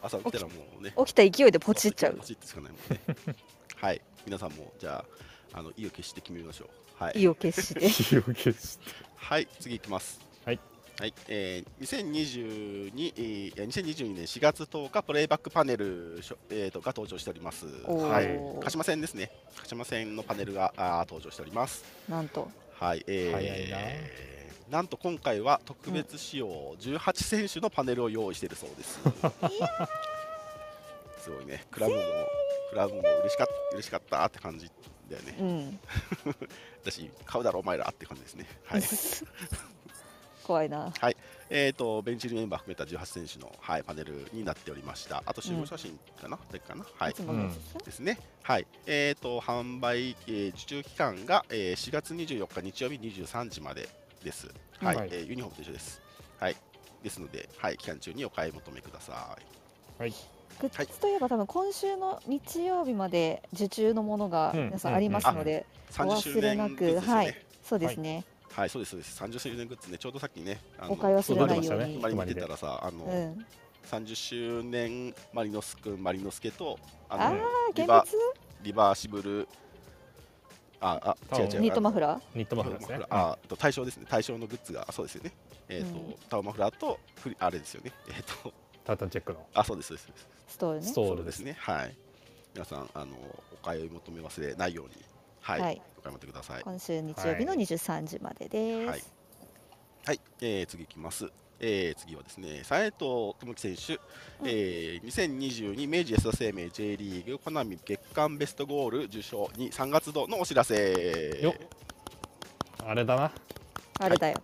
[0.04, 0.92] 朝起きたらもうね。
[0.98, 3.00] 起きた勢いでポチっちゃうポチってしかないもんね。
[3.76, 4.00] はい。
[4.26, 5.04] 皆さんもじゃ
[5.52, 6.68] ああの意を決して決めましょう。
[7.02, 7.20] はい。
[7.20, 8.84] 意を決して 火を消して
[9.16, 10.20] はい、次いきます。
[10.44, 10.60] はい。
[11.00, 17.66] はい、えー、2022、えーいや2022年4月10日、プレイバックパネル、えー、とが登場しております。
[17.86, 18.38] はい。
[18.62, 19.30] 鹿島線ですね。
[19.56, 21.82] 鹿島線のパネルがあー登場しております。
[22.08, 23.04] なんとはい。
[23.08, 28.98] えー、早いななんと今回は特別仕様18選手のパネルを用意しているそうです。
[31.20, 31.64] すごいね。
[31.70, 32.00] クラブも、
[32.70, 34.70] クラブも嬉しかった、嬉しかったって感じ
[35.10, 35.36] だよね。
[35.40, 35.80] うん
[36.84, 38.46] 私、買うだろ、お前らって感じですね。
[38.64, 38.82] はい。
[40.44, 40.92] 怖いな
[41.48, 45.22] えー、とベンチ入りメンバー含めた18選手の、はい、パネルになっておりました。
[45.24, 48.18] あと集合写真かな、だけかな、はいいつ、ものやつですね。
[48.42, 48.66] はい。
[48.84, 53.88] えー、と販売、えー受注期間が、えー4月24日日曜日23時まで
[54.24, 54.48] です。
[54.80, 54.96] はい。
[54.96, 55.08] はい。
[55.12, 56.02] えーユニフォームと一緒です。
[56.40, 56.56] はい。
[57.02, 59.36] ですので、はい、期間中にお買い求めくださ
[59.98, 60.02] い。
[60.02, 60.14] はい。
[60.60, 64.64] グッズといえば多分今週の日曜日まで受注のものがうん。
[64.66, 67.26] 皆さんありますので、お30周忘れなく、年グッズですよはい。
[67.26, 67.44] ね。
[67.62, 69.22] そうですね、はい、そうです、そうです。
[69.22, 73.46] 30周年グッズね、ちょうどさっきね、あお買い忘れないように、今に見てたらさ、あの、うん、
[73.90, 77.38] 30周年マリノス君、マリノスケと、ああの、あ
[77.70, 79.48] 現リバ物リバーシブル、
[80.84, 81.60] あ、あ、違う違う。
[81.60, 82.20] ニットマフラー？
[82.34, 84.06] ニットマフラーですねあ、と対象ですね。
[84.08, 85.32] 対象のグッズが、そうですよね。
[85.68, 87.92] えっ、と、うんタウマフラーとフリ、あれですよね。
[88.08, 88.52] えっ、と、
[88.84, 90.06] タータンチェックのあ、そうです、そうです。
[90.06, 91.56] そうですストールねストールですそうですね。
[91.58, 91.96] はい。
[92.54, 93.14] 皆さん、あの、
[93.52, 94.94] お買い求め忘れないように、
[95.40, 96.62] はい、はいお買い求めください。
[96.62, 99.02] 今週日曜日の23時までです、はい
[100.06, 101.30] はい、えー、次いきます。
[101.60, 104.48] えー、次はですね、佐藤智樹選手、うん。
[104.48, 111.38] えー、2022明治安田生命 J リーグコナミ月間ベストゴール受賞に3月度のお知らせ。
[111.42, 111.54] よ
[112.86, 113.32] あれだな。
[114.00, 114.42] あれだよ、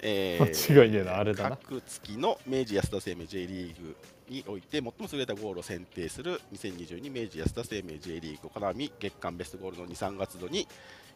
[0.00, 1.56] え間違いねえなあれだな。
[1.56, 3.96] 各月の明治安田生命 J リーグ
[4.28, 10.66] において最も優れたゴールを選定する2022明治安田生命 J リーグコナミ月間ベストゴールの2、3月度に、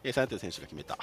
[0.03, 0.97] えー、佐藤選手が決めた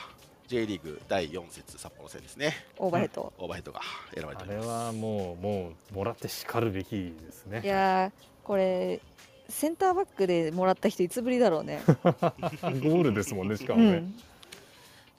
[0.49, 2.55] J リーグ第4節札幌戦ですね。
[2.78, 3.80] オーバーヘッド、オーバーヘッドが
[4.14, 4.57] 選ばれてあれ。
[4.57, 7.61] はもうもうもらってしかるべきですね。
[7.62, 8.12] いやー
[8.44, 8.99] これ
[9.51, 11.82] センターバックでもらった人いつぶりだろうね。
[11.86, 14.14] ゴールですもんねしかうもね、ん。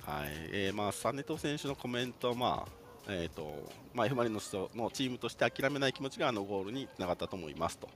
[0.03, 0.29] はい。
[0.51, 2.71] えーまあ、サネト選手のコメントは、まあ
[3.07, 3.53] えーと
[3.93, 7.87] まあ、F・ マリノスのチームとして諦めない気持ちがあのゴールにつながったと思いますと。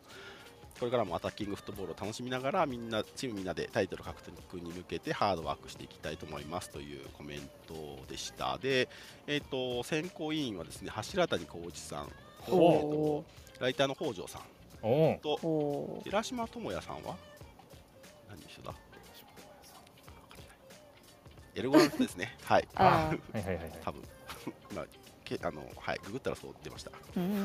[0.79, 8.57] これからもアタッキングフットボールを楽しみながらみんなチームみんなでタイトル獲得に向けてハードワークしていきたいと思いますというコメントでした。
[8.57, 8.89] で、
[9.27, 12.09] えーと、選考委員はですね柱谷浩一さん、
[13.59, 14.41] ライターの北条さん。
[15.21, 17.15] と寺島智也さんは？
[18.29, 18.73] 何一緒だ？
[21.55, 22.35] エルゴラッソですね。
[22.43, 22.67] はい。
[22.73, 23.79] はいはいはいはい。
[23.85, 24.01] 多分。
[24.75, 24.99] まあけ
[25.41, 26.91] あのはいググったらそう出ました。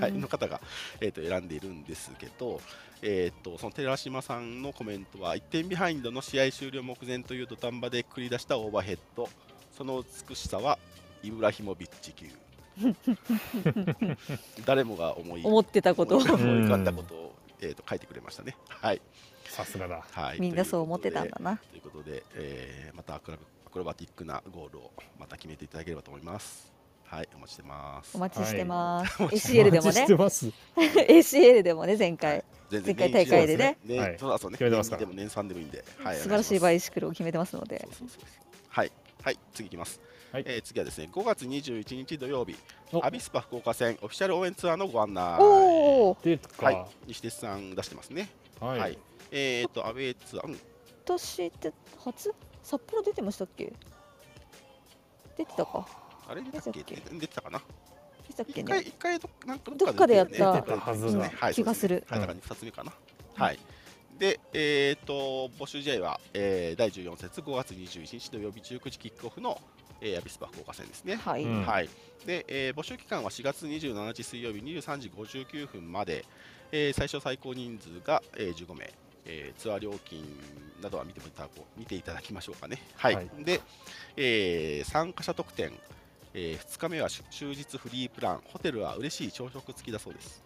[0.01, 0.61] はいの方が
[1.01, 2.61] えっ、ー、と選んでいるんですけど、
[3.03, 9.29] えっ、ー、とその寺島さんのコメントは1点ビハインドの試合終了目前という土壇場で繰り出したオーバーヘッド、
[9.77, 10.79] その美しさは
[11.23, 12.27] イブラヒモビッチ級。
[14.65, 18.57] 誰もが思い思ってたこと思い浮かんだことを、えーと書いてくれましたね。
[18.69, 19.01] はい。
[19.49, 20.05] さすがだ。
[20.13, 20.41] はい。
[20.41, 21.57] みんなそう思ってたんだな。
[21.57, 23.37] ということで、えー、またアク
[23.75, 26.78] ロバティックなゴールをまた決めていただければと思います。
[27.11, 28.17] はい、お待ちしてます。
[28.17, 29.23] お待ちしてます。
[29.23, 30.07] はい、ACL でもね。
[30.77, 32.45] ACL でもね、前回。
[32.71, 33.79] 前回大会でね。
[33.85, 34.59] ね、はい、そうそうね。
[34.59, 35.01] 決めてますから。
[35.01, 35.83] でも年産でもいいんで。
[36.05, 37.89] はい、素晴らしいバイシクルを決めてますので。
[38.69, 38.93] はい、
[39.23, 40.03] はい、次いきます。
[40.33, 42.55] はい、えー、次はですね、5月21日土曜日、
[43.01, 45.39] アビスパ福岡戦オフィシャル応援ツアーのご案内。
[45.41, 48.29] おはい、西鉄さん出してますね。
[48.61, 48.79] はい。
[48.79, 48.99] はい、
[49.31, 50.47] えっ、ー、と、アウェイツアー。
[50.49, 50.59] 今
[51.07, 51.73] 年って
[52.05, 52.35] 初？
[52.63, 53.73] 札幌出てましたっけ？
[55.39, 55.89] 出てたか
[56.29, 56.83] あれ出たっけ？
[56.83, 57.63] 出てたかな？
[58.29, 58.63] 出たっけ？
[58.63, 60.63] ね一回どなんかどっかでやった。
[61.53, 62.93] 気がする、はい、だから2つ目かな、
[63.35, 63.59] はい。
[64.19, 69.61] で、えっ、と募集試合は、えー、第14節5月21日土曜日19時キックオフの、
[70.01, 71.17] えー、アビスパ福岡戦ですね。
[71.17, 71.45] はい。
[71.45, 71.89] はい、
[72.27, 76.25] で、えー、募集期間は4月27日水曜日23時59分まで、
[76.73, 78.93] えー、最小最高人数が、えー、15名、
[79.25, 80.25] えー、ツアー料金
[80.83, 82.83] などは見ていた見ていただきましょうかね。
[82.97, 83.61] はい、はい、で、
[84.17, 85.73] えー、参加者特典、
[86.35, 90.43] えー、2日目は終日フリープラン、ホテルは嬉しい朝食付きだそうです。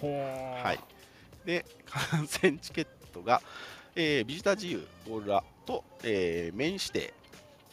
[0.00, 0.80] はい、
[1.44, 3.42] で、観戦チケットが、
[3.96, 7.14] えー、ビジター自由、オールラと、えー、メイン指定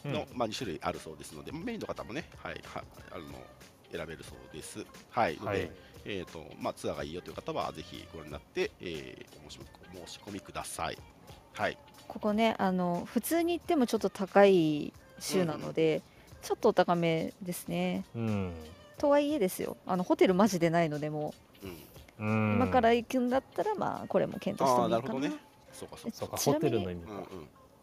[0.04, 2.82] の、うん、まあ、2種類あるそうですので、メインの方もね、はい、は
[3.12, 3.24] あの
[3.92, 4.84] 選べるそうです。
[5.10, 5.70] はい、はい。
[6.08, 9.60] えーとまあ、ツアーがいいよという方はぜひご覧になって、えー、申し
[10.06, 10.98] 申し込みください。
[11.52, 11.76] はい、
[12.06, 16.02] ここねあの普通に行ってもちょっと高い週なので、うん、
[16.46, 18.04] ちょっとお高めですね。
[18.14, 18.54] うん、
[18.98, 19.76] とはいえですよ。
[19.84, 21.34] あのホテルマジでないのでも。
[22.20, 25.14] う、うん、今から行くんだったらまあこれも検討してもいいかな。
[25.14, 25.36] なね、
[25.72, 26.36] そうかそうか。
[26.36, 27.26] ホテルの意味か、うんうん、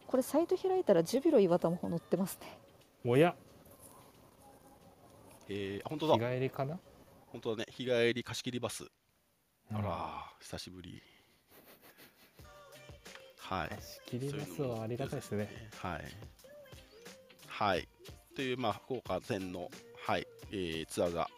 [0.08, 2.58] これサイト開いたらジュビロ岩田も載ってますね。
[3.06, 3.36] おや。
[5.50, 6.14] えー、本当だ。
[6.14, 6.80] 日帰りかな？
[7.28, 7.66] 本当だね。
[7.70, 8.86] 日帰り貸し切りバス、
[9.74, 11.04] あら久しぶり。
[13.40, 13.70] はい。
[13.70, 15.50] 貸し切りバスはありがたいですね。
[15.76, 16.04] はい。
[17.48, 17.88] はい
[18.36, 19.70] というまあ福岡線の
[20.06, 21.30] はいえー、ツアーが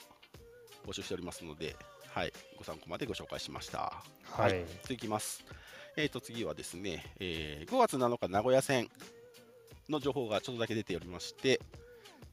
[0.87, 1.75] 募集しておりますので
[2.07, 4.01] はいご参考までご紹介しました。
[4.23, 5.43] はい、はい、次いきます。
[5.97, 8.89] えー、と次はですね、えー、5月7日名古屋線
[9.87, 11.61] の情報がちょっとだけ出ておりまして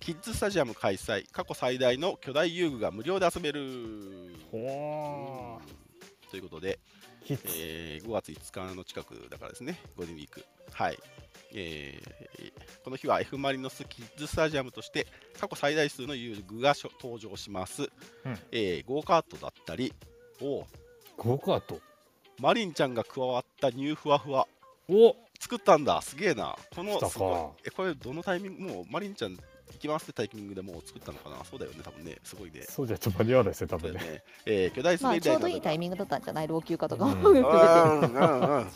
[0.03, 4.33] キッズスタジアム開催過去最大の巨大遊具が無料で遊べる、うん、
[6.29, 6.81] ということで、
[7.29, 10.99] えー、5月5日の近くだからですねゴールデンウィークはい。
[11.55, 12.53] えー、
[12.83, 15.07] この日は F・ マリノスキッズスタジアムとして
[15.39, 17.91] 過去最大数の遊具が登場します、うん、
[18.53, 19.93] えー、ゴーカートだったり
[20.41, 20.65] お
[21.17, 21.81] ゴーカート？
[22.41, 24.49] マリンちゃんが加わったニューふわふわ。
[24.89, 25.15] お。
[25.39, 26.01] 作ったんだ。
[26.03, 26.57] すげえな。
[26.75, 28.73] このこれどのタイミング？
[28.75, 29.43] もうマリンちゃん行
[29.83, 31.45] きますってタイミングでもう作ったのかな。
[31.45, 32.19] そうだよね多分ね。
[32.25, 32.63] すごいね。
[32.63, 34.01] そうじゃちょっと間に合わないですね多分ね。
[34.01, 36.49] ね、えー、巨大滑り台まあ、ちょうどいいタイミングだったんじゃない？
[36.49, 37.07] 老朽化とか。
[37.07, 37.43] も、うん、うん。
[37.43, 37.47] うん。
[37.47, 38.69] うん。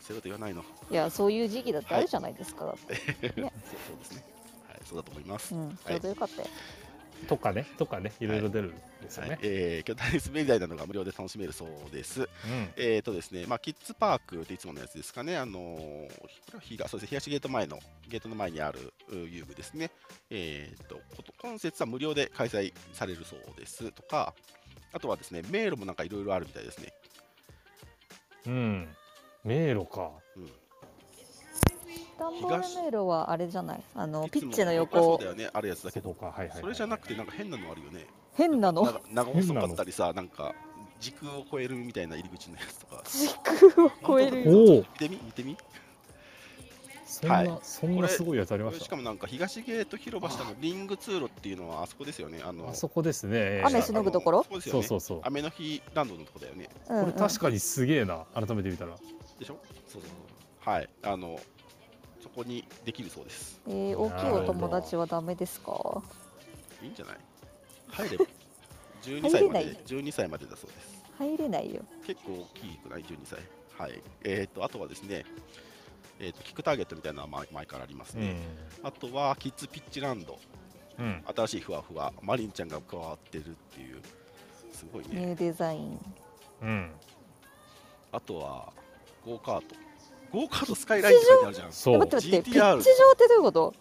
[0.00, 0.62] そういうこと言わないの。
[0.90, 2.94] いやそういう時期だってあるじゃないですか、はい、ね、
[3.24, 4.24] そうそうですね。
[4.68, 6.83] はいそうだと思います、うん、ちょうどよかったよ、はい
[7.24, 9.30] とかね、とかね、いろいろ出るんですよね。
[9.30, 12.22] はい、えー、巨大滑り台などが無料で楽しめるそうです。
[12.22, 12.28] うん、
[12.76, 19.90] えっ、ー、とですね、まあ、キッズパークっていつものやつですかね、あのー、これは日が、そうですね、東ゲート前の、ゲートの前にある遊具ですね。
[20.30, 21.00] えっ、ー、と、
[21.40, 24.34] 今節は無料で開催されるそうですとか、
[24.92, 26.92] あとはですね、迷路もなんかいろいろあるみたいですね。
[28.46, 28.88] うん、
[29.44, 30.10] 迷路か。
[30.36, 30.50] うん
[32.18, 33.82] ダンボール迷路はあれじゃない？
[33.94, 34.98] あのピッチの横。
[34.98, 36.16] そうだよねあるやつだけど。
[36.60, 38.06] それじゃなくてなんか変なのあるよね。
[38.34, 39.00] 変なの？
[39.12, 40.54] 長細かったりさなんか
[41.00, 43.02] 時空を超えるみたいな入り口のやつとか。
[43.04, 44.44] 時空を超える。
[44.44, 45.20] 見てみ？
[45.24, 45.56] 見てみ？
[47.06, 52.40] そんな、はい、そんなすごいやつありましたしかもなんか東ゲート広場下のリング通路っていうのはあそこですよね。
[52.44, 53.62] あのあそこですね。
[53.64, 54.46] 雨しのぐところ？
[54.60, 58.24] そうそうそう雨の日ランドのとこだよね、うんうん、これ確かにすげえな。
[58.34, 58.96] 改めて見たら。
[59.38, 59.58] でしょ？
[59.86, 60.68] そうそう。
[60.68, 60.88] はい。
[61.02, 61.38] あの
[62.24, 63.60] そこにできるそうです。
[63.68, 66.02] えー、大きいお友達はダメですか？
[66.82, 67.16] いいんじゃない？
[67.90, 68.24] 入れば
[69.02, 71.04] 12歳まで12歳までだそうです。
[71.18, 71.82] 入れないよ。
[72.06, 73.40] 結構大きくない？12歳。
[73.78, 74.02] はい。
[74.22, 75.26] えーとあとはですね
[76.18, 78.36] えーとキックターゲットみたいなのは前前からありますね、
[78.82, 80.38] あとはキッズピッチランド。
[80.98, 81.22] うん。
[81.36, 82.10] 新しいふわふわ。
[82.22, 84.00] マリンちゃんが加わってるっていう。
[84.72, 85.08] すごいね。
[85.12, 86.00] ニューデザイン。
[86.62, 86.90] うん。
[88.12, 88.72] あとは
[89.26, 89.74] ゴーカート
[90.34, 91.72] ゴーカートスカイラインって書いてあるじゃん。
[91.72, 91.94] そう。
[91.94, 93.74] え待って待ってピ GTR ッチ上ってどういうこと？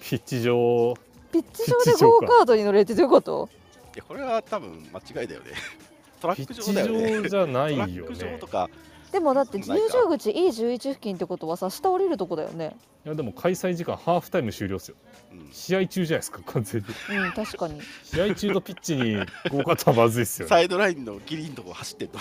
[0.00, 0.94] ピッチ上。
[1.32, 3.48] ピッチ上でゴーカートに乗れるってどういうこと？
[3.94, 5.52] いやこれは多分間違いだよね。
[6.20, 7.18] トラックピッチ上だよね。
[7.20, 8.68] 上じゃないトラッよねク上とか。
[9.12, 12.76] でもだって入場口 E11 付近ってことはさ下降りるとこだよね。
[13.04, 14.96] いやでも開催時間ハーフタイム終了ですよ。
[15.32, 15.48] うん。
[15.52, 16.86] 試合中じゃないですか完全に。
[17.18, 17.80] うん確かに。
[18.04, 19.14] 試合中のピッチに
[19.50, 20.48] ゴーカートはまずいっすよね。
[20.50, 22.18] サイドラインのギリのとこ走ってんの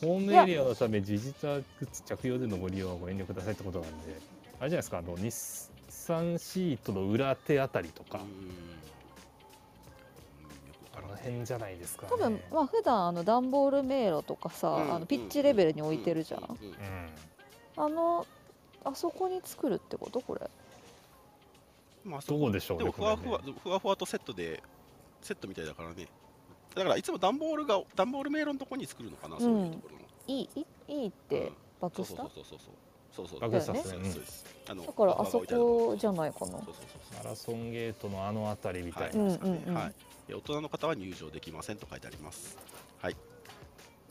[0.00, 5.34] ホームエリアのため自治体靴着用でのご利用はご遠慮くださいってことなんであれじゃないですかあの日
[5.88, 8.20] 産シートの裏手あたりとか。
[10.92, 12.08] あの辺じゃないですかね。
[12.10, 14.94] 多分まあ普段あの段ボール迷路とかさ、うん。
[14.94, 16.58] あのピッチレベルに置いてるじゃん、
[17.76, 18.26] あの
[18.84, 20.20] あそこに作るってこと？
[20.20, 20.50] これ。
[22.04, 24.62] まあそどうでしょうでねふわふわ、ふわふわとセットで
[25.22, 26.06] セットみたいだからね
[26.74, 30.00] だからいつも段ボールが段ボール迷路のとこに作るのかな、そういうところの。
[30.26, 31.54] いいいいいってうん。
[31.80, 32.72] バックスタそうそうそうそ
[33.24, 33.50] うそうそう。
[33.50, 33.98] そうそうです。
[33.98, 34.10] ね
[34.66, 36.46] そうだからあそここじゃないかな。
[36.46, 39.74] そうそうそうマラソンゲートのあの辺りみたいな、うんはいですかねうんうん。
[39.74, 39.94] はい。
[40.28, 42.56] で大人の方は入場できませんと書いてあります。
[43.00, 43.16] はい。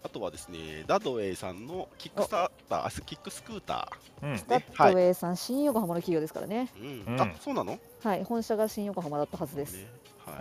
[0.03, 3.91] あとはですねダドウェイさんのキックスターターあキックスクータ
[4.21, 4.33] うん。
[4.33, 6.69] ーダッはい、ドウェイさん、新横浜の企業ですからね。
[6.77, 7.13] うん。
[7.13, 7.21] うん。
[7.21, 7.79] あそうなの？
[8.03, 8.23] はい。
[8.25, 9.87] 本社が新横浜だったはずです、ね。
[10.25, 10.35] はい。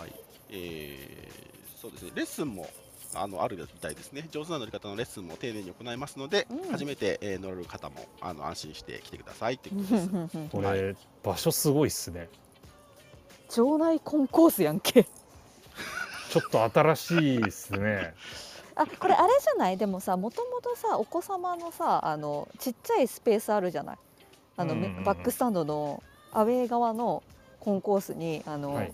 [0.00, 0.12] はい
[0.50, 2.10] えーそうですね。
[2.14, 2.68] レッスンも
[3.14, 4.28] あのあるみたいですね。
[4.32, 6.70] 上手な乗り方のレッスンも丁寧に行いますので、うん。
[6.72, 10.48] 初めて、えー乗られる方もあの安心して来てくださいということです。
[10.50, 12.28] これ、場所すごいっすね。
[13.54, 15.04] 場内コンコースやんけ。
[15.04, 18.14] ちょっと新しいっすね。
[18.74, 19.76] あこれあれじゃない？
[19.76, 23.98] でもさもともとさお子様のさあのちっちゃいスペースあるじゃない？
[24.56, 25.04] あの、うんうんうん。
[25.04, 27.22] バックスタンドのアウェー側の
[27.60, 28.92] コンコースにあの、はい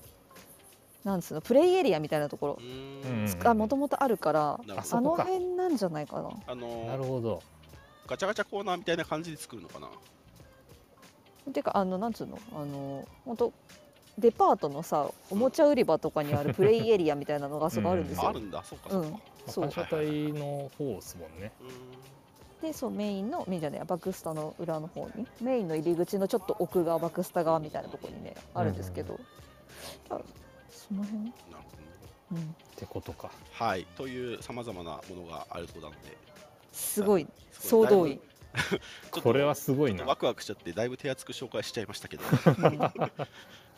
[1.04, 2.58] なんつうのプレイエリアみたいなところ。
[2.58, 3.26] うーんうん。
[3.26, 6.30] つあもともとあるから、あの辺なんじゃないかな。
[6.46, 7.42] あのーなるほど。
[8.06, 9.88] ガチャガチャコーナーみたいな感じで作るのかな？
[11.52, 12.38] てかあのなんつうの？
[12.54, 13.52] あの本当
[14.18, 18.62] デパートのさおもちゃ売り場とかにあるプレイエリアみたいなのがあそこあるんですよ、ああるんだ。
[18.64, 19.02] そうかうん。
[19.02, 19.12] そう。
[19.12, 19.64] か、そう。
[19.64, 21.52] 感謝隊の方ですもんね。
[22.62, 25.26] でそうメインのメインじゃないバックスタの裏の方に。
[25.42, 29.20] メインの入り口のちょっと奥側バックスタ側みたいなところにねあるんですけど、
[30.08, 30.18] あ
[30.88, 31.56] その辺、なるほど。
[31.56, 31.64] ね
[32.32, 32.44] うん、っ
[32.76, 33.30] てことか。
[33.52, 33.86] はい。
[33.96, 36.16] というさまざまなものがあるそうなので。
[36.72, 37.26] すごい。
[37.52, 38.20] 総動員、
[39.10, 40.04] これはすごいな。
[40.04, 42.22] ワクワクしちゃってだいぶ手厚く紹介しちゃいましたけど。
[42.24, 42.80] う ん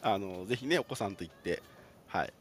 [0.03, 1.63] あのぜひねお子さんと行って
[2.09, 2.33] はい。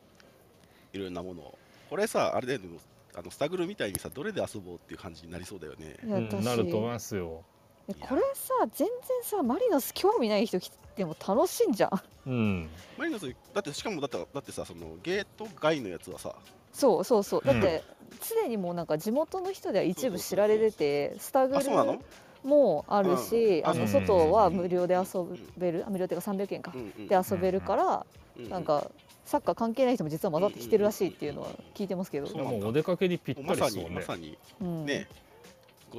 [0.94, 1.58] いろんなものを。
[1.90, 2.80] これさあれだよね。
[3.16, 5.98] あのスタグルみたいにさどれで遊ぼうっていう感じになりそうだよね。
[6.04, 6.20] な
[6.56, 7.44] ると思いますよ。
[7.54, 7.55] え
[7.88, 8.90] これさ全然
[9.24, 12.30] さマリノス興味ない人来ても楽しいんじゃん。
[12.30, 12.70] うん。
[12.98, 16.34] マリノスだってしかもだってだってさそのゲート外のやつはさ。
[16.74, 17.42] そうそうそう。
[17.46, 17.60] だうん。
[17.60, 17.84] って
[18.28, 22.00] 常にもうなんか地元の人では一部知られててスタグル
[22.44, 23.82] もあるし、あのうん。
[23.82, 25.26] うん外は無料で遊
[25.58, 28.06] べる、あ無料っていうか300円か、うんうんで遊べるから、
[28.38, 28.90] うなんか
[29.26, 32.52] サッカー関係ない人も実は混ざってきてるらしいっていうのは聞いてますけど、そうなんだ。
[32.52, 34.38] もうお出かけにぴったりですもんねまさに。
[34.62, 34.86] うん。
[34.86, 35.08] ね。
[35.08, 35.25] ゴー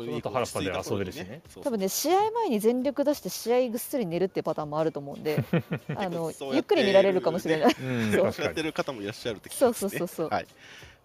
[0.01, 1.43] ルデンウィークその後原っぱで遊べるしね。
[1.63, 5.45] 多分ね試合前に全力出して試合ぐっすり寝るっていうパターンもあると思うんで
[5.97, 7.77] あのゆっくり見られるかもしれない。
[7.81, 8.45] うんそう。
[8.45, 9.91] やってる方もいらっしゃるって聞きそうますね。
[9.91, 10.47] そうそうそう、はい。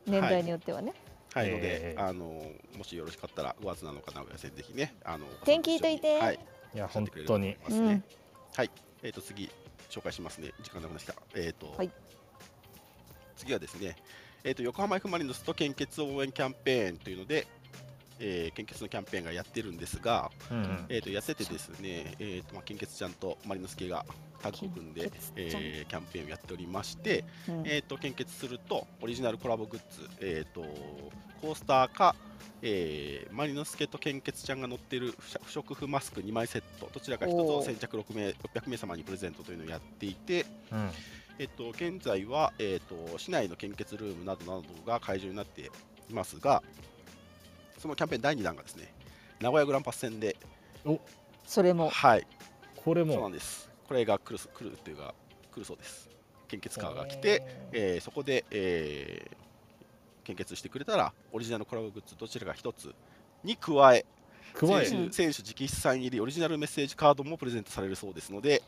[0.05, 0.93] 年代によってはね、
[1.33, 1.49] はい。
[1.49, 2.03] ので、えー。
[2.03, 5.79] あのもしよろしかったら5月7日名古屋戦ぜひねあの天気い。
[5.79, 5.99] とい。
[5.99, 6.39] てはい。
[6.73, 6.77] い。
[6.77, 7.55] や本当にい。
[7.63, 8.01] ますね
[8.55, 8.71] はい。
[9.03, 9.49] えっ、と次
[9.89, 11.89] 紹介しますね時間なくなったえっ、と、はい。
[13.35, 13.95] 次はですね
[14.43, 17.13] えっ、と横浜 F・ マリノスと献血応援キャンペーンとい。
[17.15, 17.47] うので
[18.21, 24.05] えー献血のキャンペーンがやってるんですが、うんえー、とやっててですね、えーとまあ、献血ちゃんとマリノス系が
[24.41, 27.63] タッグを組んでえーキャンペーンをやっておりまして、うん。
[27.65, 30.61] えー、と献血するとオリジナルコラボグッズ、えー、と
[31.41, 32.15] コースターか、
[32.61, 35.13] えーマリノスケと献血ちゃんが乗っている
[35.45, 40.89] 不織布マスク2枚セットどちらか1つを先着6名600名様にプレゼントというのをやっていて、うん。
[41.39, 45.71] えー、と現在は、えー、と市内の献血ルームなどなどが会場になって
[46.09, 46.61] いますが
[47.81, 48.93] そのキャンペーン第2弾がですね
[49.39, 50.35] 名古屋グランパス戦で、
[51.45, 51.89] それも。
[51.89, 52.27] はい、
[52.75, 53.69] これそうなもんです。
[53.87, 55.15] これが来るす来るっていうか
[55.51, 56.09] 来るそうです。
[56.47, 59.41] 献血カーが来て、えーそこで、えー
[60.23, 62.93] 献血してくれたらオリジナルコラボグッズどちらか一つ
[63.43, 64.05] に加え
[64.53, 64.85] 加え。
[64.85, 68.61] 選手選手直筆サイン入りオリジナルメッセージカードもプレゼントされるそうですので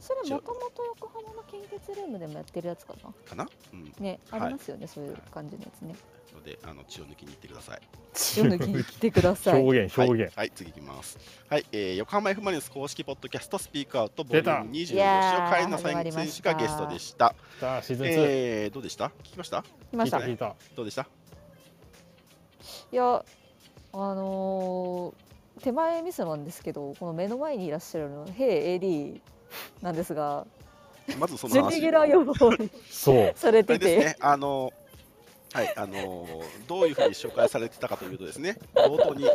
[0.00, 3.12] それもともと横浜の近鉄ルームでもやってるやつかな？
[3.28, 4.48] かな、うん、ねあはい。
[4.48, 5.94] りますよね、そういう感じのやつね。
[6.34, 7.80] のであの血を抜きに行ってください。
[8.14, 9.62] 血を抜きに来てください。
[9.62, 11.18] 表現表現、はい、はい、次いきます。
[11.48, 17.34] はい、えー、横浜 F・ マリノス公式ポッドキャストスピークアウトボリューム25いやー週カエナ始まりま選手がゲストでした。
[17.58, 19.06] さあシーズン2、えー、どうでした？
[19.06, 19.62] 聞きました？
[19.90, 20.18] 来ました。
[20.18, 20.54] い聞いた。
[20.76, 21.06] どうでした？
[22.92, 23.24] や
[23.92, 25.30] あのー
[25.62, 29.20] 手前ミスなんですけどこの目の前にいらっしゃるの「ヘイ AD」
[29.82, 30.46] なんですが
[31.18, 31.60] まずその話。
[31.62, 33.32] 準レギュラー予防にそう。
[33.34, 34.72] されてて、ですね、あの
[35.52, 36.28] はい、あの
[36.68, 39.28] どういうふうに紹介されてたかというとですね、冒頭に、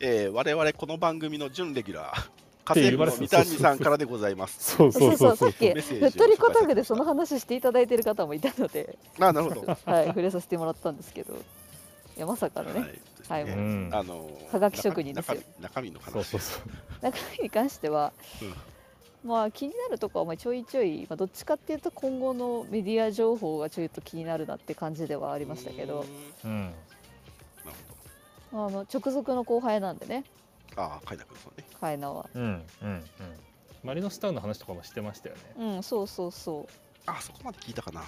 [0.00, 2.28] えー、我々この番組の準レギュラー、
[2.64, 4.76] 家政婦の三谷さんからでございます。
[4.76, 5.36] そうそそううそう。
[5.36, 9.66] さっきふっとりこタグでその話していただいてる方もいたので、あ、なるほど。
[9.66, 11.34] ははい、触れさせてもらったんですけど。
[11.34, 12.94] いやまさかのね、
[13.28, 13.90] はいうん。
[13.92, 15.38] あのはがき職人ですよ。
[15.60, 16.12] 中身の話。
[16.12, 16.62] そうそうそう。
[17.00, 18.12] 中身に関しては、
[19.24, 26.00] まあ気になるところはまあちょいちょい、まあ、どっちかっていうと今後のメディア情報がちょっと気になるなって感じではありましたけど。
[26.44, 26.50] うーん。
[26.50, 26.60] うん。
[26.60, 26.74] なる
[28.52, 30.24] ほあの直属の後輩なんでね。
[30.74, 30.82] ど。
[30.82, 31.66] ああ、海くんそうね。
[31.80, 32.28] カイナは。
[32.34, 33.02] うんうんうん。
[33.82, 35.42] マリノスタウンの話とかもしてましたよね。
[35.58, 36.72] うんそうそうそう。
[37.06, 38.02] あ、そこまで聞いたかな。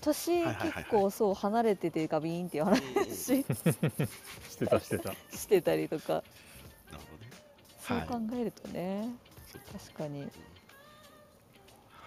[0.00, 0.84] 年はいはいはいはい。
[0.84, 2.80] 結構そう離れててガビーンっていう話。
[3.14, 3.44] し
[4.56, 5.12] てたしてた。
[5.34, 6.14] してたりとか。
[6.14, 7.16] なるほ
[7.90, 8.06] どね。
[8.08, 9.27] そう考えるとね、そう
[9.72, 10.28] 確かに。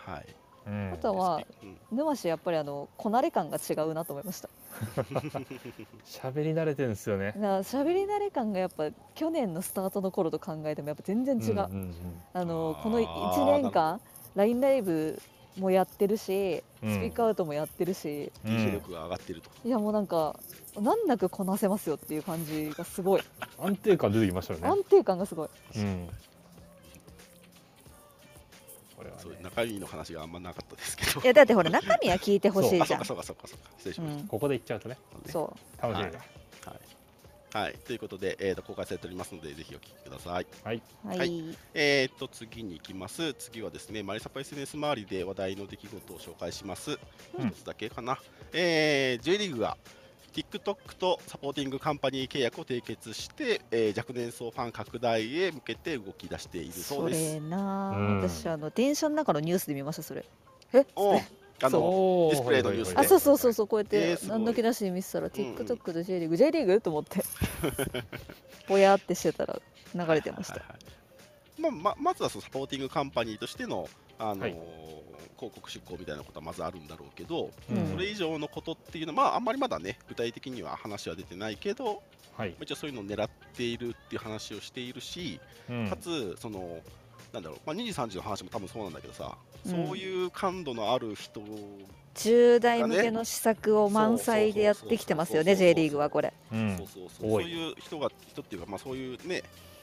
[0.05, 0.25] はい。
[0.67, 0.93] うん。
[0.93, 1.77] あとはうん。
[1.97, 4.49] 沼市やっぱりあのこなれ感が違うなと思いました。
[6.05, 7.33] 喋り慣れてるんですよね。
[7.37, 11.95] な喋り慣れ感がやっぱ去年のスタートの頃と考えてもやっぱ全然違う、うんうん
[12.33, 13.99] あのあーこの1年間
[14.35, 15.21] LINE ライブ
[15.57, 16.93] もやってるしうん。
[16.93, 18.57] スピークアウトもやってるし、うん。
[18.57, 19.49] 技術力が上がってると。
[19.63, 20.39] いやもうなんか
[20.79, 23.21] 難なくこなせますよっていう感じがすごい、
[23.59, 24.67] 安定感出てきましたよね。
[24.67, 25.49] 安定感がすごい。
[25.75, 26.09] うん
[29.21, 31.25] そう中身の話があんまなかったですけどい。
[31.27, 33.69] やだってほら中身は聞いてほしいあ、じゃそうんかそうかそうかそうか。
[33.77, 35.31] 失礼しましうんここで行っちゃうとねた。
[35.31, 36.91] そ楽しみだはい。
[37.53, 37.73] はい。
[37.85, 40.47] ということで、えー、と公開されておりますので、ぜひお聞きください。
[40.63, 43.33] はい、うはい、はいえー、と次に行きます。
[43.33, 46.91] 次はですね、マリサパ SNS 周りで話題の出来事を紹介します。
[47.37, 48.17] うん一つだけかな。
[48.53, 49.77] えー、J リーグが
[50.33, 56.73] TikTok とサポーティングカンパニー契約を締結して、えー若年層ファン拡大へ向けて動き出している。
[56.73, 57.33] そうそです。
[57.35, 58.21] れなあ、うん。
[58.21, 60.25] 私あの電車の中のニュースで見ましたそれ。
[60.95, 61.19] お
[61.63, 62.97] あのおディスプレイのニュースで。
[62.97, 66.81] あそうそうそうそうこうやって何の気なしに見てたら、うんうん TikTok と J リーグ J リーグ？
[66.81, 67.21] と思って。
[68.67, 69.61] ぼやってしてたら
[69.93, 71.73] 流れてました、はいはいはい。
[71.73, 74.55] まあままずはそのサポーティングカンパニーとしての、あのーはい
[75.41, 77.87] 広告出稿みたいなことはまずあるんだろうけど、うん。
[77.89, 82.03] それ以上のことっていうのは、まあ、あんまりまだね具体的には話は出てないけど、
[82.37, 85.89] はい、一応そういうのを狙っているっていう話をしているし、うん。
[85.89, 86.79] かつその
[87.33, 89.35] なんだろう、まあ、2時3時の話も多分そうなんだけどさ、
[89.65, 89.71] うん。
[89.87, 91.41] そういう感度のある人
[92.13, 96.31] 10代向けの施策を満載でやってきてますよね J リーグはこれ。
[96.51, 96.77] うん。
[96.77, 97.31] そうそうそう。
[97.31, 99.41] そういう人が人っていうか、まあ、そういうね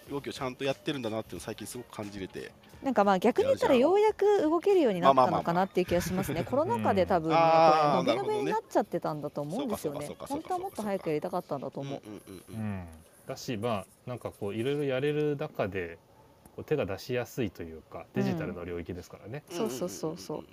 [0.08, 2.50] 動きをちゃんとやってるんだなっていうのを最近すごく感じれて
[2.82, 6.44] なんかまあ逆に言ったらようやく動けるようになったのかなっていう気がしますね。
[6.44, 10.08] コロナ禍で多分ねあーこれ伸び伸びになっちゃってたんだと思うんですよね。
[10.18, 12.02] 本当はもっと早くやりたかったんだと思う。
[12.06, 12.56] うんうんうんううん。
[12.82, 12.86] ん、
[13.26, 15.98] だしまあなんかこういろいろやれる中で
[16.54, 20.44] こう手が出しやすいというかデジタルの領域ですからね、そうそうそうそう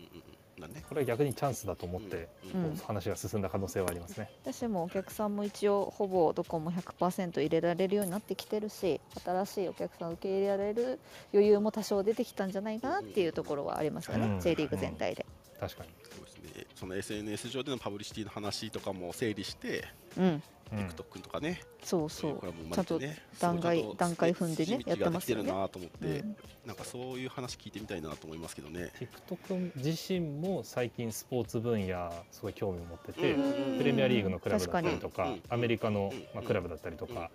[0.62, 4.30] だねこれは逆にチャンスだと思って、うんうん話が進んだ可能性はありますね。
[4.44, 11.00] 私もお客さんも一応ほぼどこも100%入れられるようになってきてるし新しいお客さん受け入れられる
[11.34, 15.26] 余裕も多少出てきたんじゃないかなっていうところはありますかね、うん J リーグ全体で。
[15.60, 16.68] 確かに、そうですね。
[16.76, 19.86] その SNS 上でのパブリシティの話とかも整理して、
[20.18, 22.36] うん、うん、TikTok とかね、そうそう。
[22.38, 25.44] コラボも生まれてね段階段階踏んでねやってますよね。
[25.44, 26.36] できてるなと思って、うん。
[26.66, 28.92] なんかそういう話聞いてみたいなと思いますけどね。
[29.30, 37.30] TikTok 自身も最近スポーツ分野すごい興味を持ってて、うんプレミアリーグのクラブだったりとかアメリカの、まあ、うんクラブだったりとか、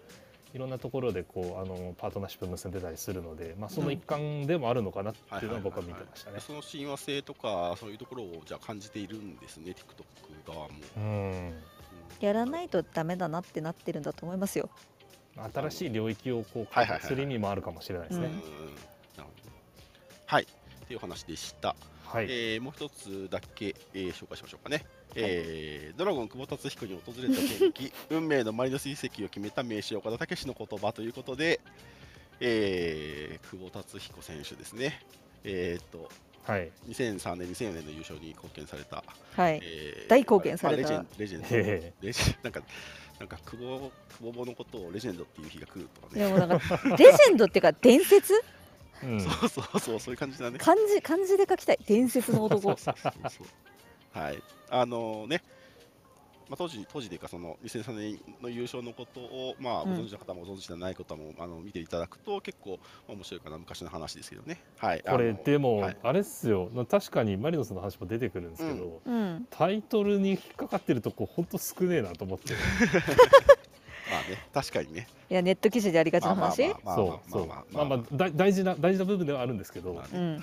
[0.52, 6.40] いろんなところでこうあのパートナーシップ結んでたりするので、まあ、その一環でもあるのかなっていうのは僕は見てましたね。
[6.40, 10.74] その親和性とかそういうところをじゃあ感じているんですね TikTok 側も。
[10.96, 11.54] うん
[12.20, 14.68] やらないとダメだなってなってるんだと思いますよ。
[15.54, 18.26] 新しい領域をこう開拓する意味もあるかもしれないですね。
[18.26, 18.42] うんなる
[19.16, 19.30] ほどね
[20.26, 20.46] はいっ
[20.88, 21.76] ていう話でした。
[22.04, 24.84] はい、えーもう一つだけ、えー紹介しましょうかね、
[25.14, 27.92] えードラゴン久保達彦に訪れた天気。
[28.10, 31.60] 運命のマリノス移籍を決めた名刺岡田武史の言葉ということで、
[32.40, 35.00] えー久保達彦選手ですね。
[35.44, 36.08] えー、と
[36.44, 36.70] はい。
[36.88, 39.04] 2003年2004年の優勝に貢献された、
[39.36, 39.60] はい。
[39.62, 40.90] えー大貢献された。
[40.90, 42.06] まあレジェンレジェンド。
[42.06, 42.62] レジェン なんか
[43.18, 46.24] なんか久保久保のことをレジェンドっていう日が来るとかね。
[46.24, 48.32] でもなんか レジェンドっていうか伝説？
[49.02, 50.58] うんそうそうそうそういう感じだね。
[50.58, 51.78] 漢字漢字で書きたい。
[51.86, 52.62] 伝説の男。
[52.62, 53.46] そうそうそう
[54.12, 54.42] はい。
[54.70, 55.42] あのね
[56.50, 59.98] まあ、当時当時でいうかその2003年の優勝のことを、まあ、ごうん。
[60.00, 64.60] 存知の方もご存知じゃない方も、あの見ていただくと結構面白いかな昔の話ですけどね。
[64.76, 65.96] はい、これでも、はい。
[66.02, 66.68] あれっすよ。
[66.90, 69.46] 確かにマリノスの話も出てくるんですけど、うん。
[69.48, 72.54] タイトルに引っかかってるとこほんと少ねえなと思って。
[74.10, 75.06] まあね確かにね。
[75.30, 76.68] いやネット記事でありがちな話。
[76.84, 77.46] そうそう。
[77.46, 80.40] まあまあまあだ大事な大事な部分ではあるんですけど、はいはい。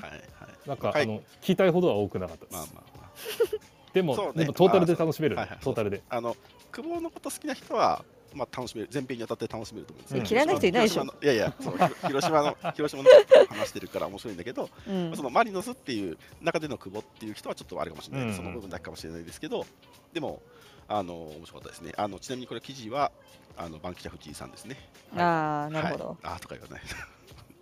[0.66, 1.04] なんか、はい。
[1.04, 2.84] あの聞きたいほどは多くなかったです、まあまあ。
[2.84, 2.87] ま
[3.94, 4.32] でもね。
[4.36, 5.60] でもトータルで楽しめる、まあはいはい。
[5.64, 6.02] トータルで。
[6.10, 6.36] あ、あの
[6.72, 8.04] 久保のこと好きな人は、
[8.34, 8.90] まあ、楽しめる。
[8.94, 10.20] 前編にあたって楽しめると思うんですね。
[10.20, 10.28] うん。
[10.28, 11.04] 嫌いな人いないでしょ。
[11.04, 11.72] いやいやそ
[12.08, 13.10] 広島の広島の
[13.50, 15.16] 話してるから面白いんだけど、うん。
[15.16, 18.36] そのマリノスっていう中での久保っていう人はちょっとあれかもしれない、うん。
[18.36, 19.66] その部分だけかもしれないですけど、
[20.14, 20.42] でも、
[20.90, 21.94] あの面白かったですね。
[21.98, 23.12] あのちなみにこれ記事は
[23.58, 24.78] あのバンキシャ藤井さんですね。
[25.16, 26.82] ああなるほど、はい、あーとか言わない。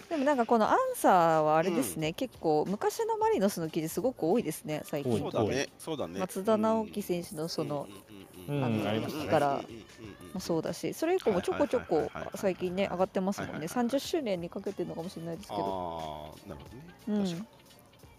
[0.09, 5.19] でもなんかこのアンサーはあれですね、結構昔のマリノスの記事すごく多いですね最近。
[5.19, 6.19] そうだね、そうだね。
[6.19, 7.87] 松田直樹選手のその、
[8.47, 8.63] うん。
[8.63, 9.29] あのありましたね。
[9.29, 9.71] からうんうんうんうん。
[9.71, 13.51] まあ、そうだしそれ以降もちょこちょこ最近ね上がってますもんね。
[13.53, 16.35] はいはいはい30周年にかけてるのかもしれないですけど。
[16.45, 17.21] ああ、なるほどね。
[17.21, 17.25] うん。
[17.25, 17.45] 確か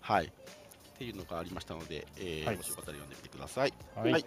[0.01, 0.26] はい。
[0.26, 0.28] っ
[0.99, 2.57] ていうのがありましたので、えーはい。
[2.57, 3.72] もしよかったら読んでみてください。
[3.95, 4.24] はい、はい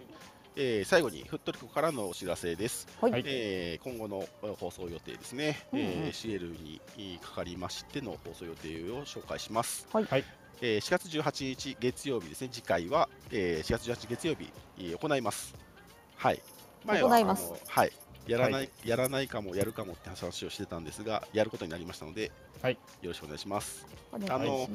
[0.56, 2.86] えー最後にフットリコからのお知らせです。
[3.00, 9.86] はい、はいえー今後のえー放送予定ですね、うんうんえー CL にえーかかりましての放送予定を紹介します。
[9.92, 10.24] はいはい
[10.60, 15.54] えー4月18日月曜日ですね、次回は、えー4月18日月曜日、えー行います。
[16.16, 16.42] はい。
[16.86, 17.92] 行いますはい。
[18.30, 22.30] やらない、やらないかもやるかもって話をしてたんですが、やることになりましたので、
[22.62, 23.86] はいよろしくお願いします。
[24.12, 24.70] お願いし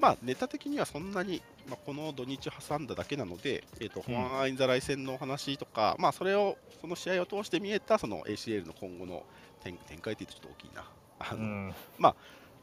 [0.00, 9.24] まあ、ネタ的にはそんなに、まあ、この土日挟んだだけなので、えーとうんホアン・アインザライ戦のお話とか、まあ、それを、その試合を通して見えたその ACL の今後の
[9.62, 10.84] 展展開って言うとちょっと大きいな。
[11.18, 11.74] あのうん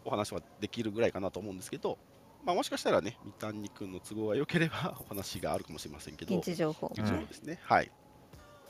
[0.06, 1.98] お話はできるぐらいかなと思うんですけど、
[2.46, 7.60] まあ、もしかしたらね、三谷君の都合が良ければお話があるかもしれませんけど、現地情報ですね。
[7.64, 7.92] はい。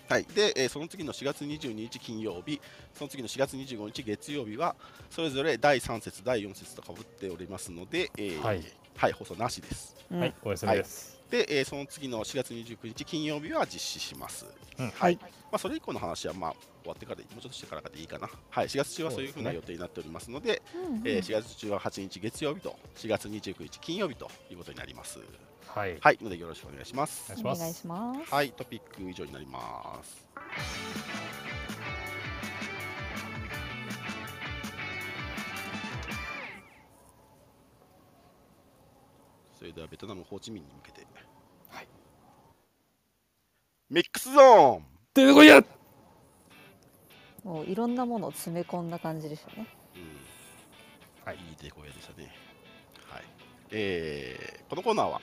[0.10, 2.62] はい、で、えーその次の4月22日金曜日、
[2.94, 4.76] その次の4月25日月曜日は、
[5.10, 8.64] それぞれ第3節、第4節とかぶっておりますので、えーはい。
[8.96, 9.96] はい、放送なしです。
[10.10, 10.20] うん。
[10.20, 14.46] はい、お休みです、で、えーその次の4月29日金曜日は実施します。
[14.80, 14.90] うん。
[14.92, 15.18] はい。
[15.22, 16.52] まあ、それ以降の話は、まあ、
[16.84, 18.30] 終わってからで、もうちょっとしてからでいいかな。
[18.50, 25.20] はい、4月中はそういうふうな予定になっておりますので、うんえー4月18日月曜日と4月29日金曜日ということになります。
[25.68, 25.98] はい。
[26.02, 27.32] はい、のでよろしくお願いします。
[27.40, 27.74] お願い。
[27.74, 28.34] します。
[28.34, 30.28] はい、トピック以上になります。
[39.58, 41.06] それではベトナムホーチミンに向けて、
[41.70, 41.88] はい。
[43.90, 44.84] ミックスゾーン。
[45.14, 45.64] 出てこいや。
[47.44, 49.68] もういろんなものを詰め込んだ感じでしたね。
[49.96, 51.26] うん。
[51.26, 51.38] はい。
[51.38, 52.32] いいデコヤでしたね。
[53.08, 53.24] はい。
[53.72, 55.22] えーこのコーナーは、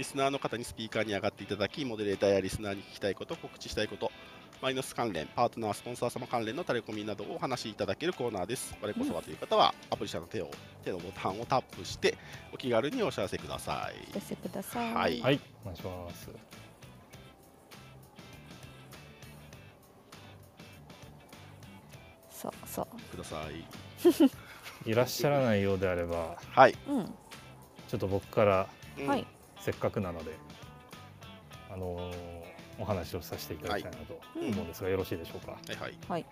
[0.00, 4.10] リスナーの方にスピーカーに上がっていただき、モデレーターやリスナーに聞きたいこと、告知したいこと、
[4.62, 8.74] マイナス関連、パートナー、スポンサー様関連のタレコミなどをお話しいただけるコーナーです。
[8.80, 10.50] 我こそはという方は、アプリ社の手を
[10.86, 12.16] 手のボタンをタップして、
[12.50, 14.08] お気軽にお知らせください。
[14.12, 16.30] お寄せくださいはいはいお願いします
[22.30, 23.44] そうそうくださ
[24.86, 24.88] い。
[24.90, 26.74] いらっしゃらないようであればはい。
[26.88, 27.14] うん
[27.86, 29.26] ちょっと僕からうんはい
[29.60, 30.32] せっかくなので
[31.72, 32.14] あのー
[32.78, 35.52] お話をさせていただきたいなと思うんですが、よろしいでしょうか？
[35.52, 35.94] はいはい。
[36.08, 36.24] はい。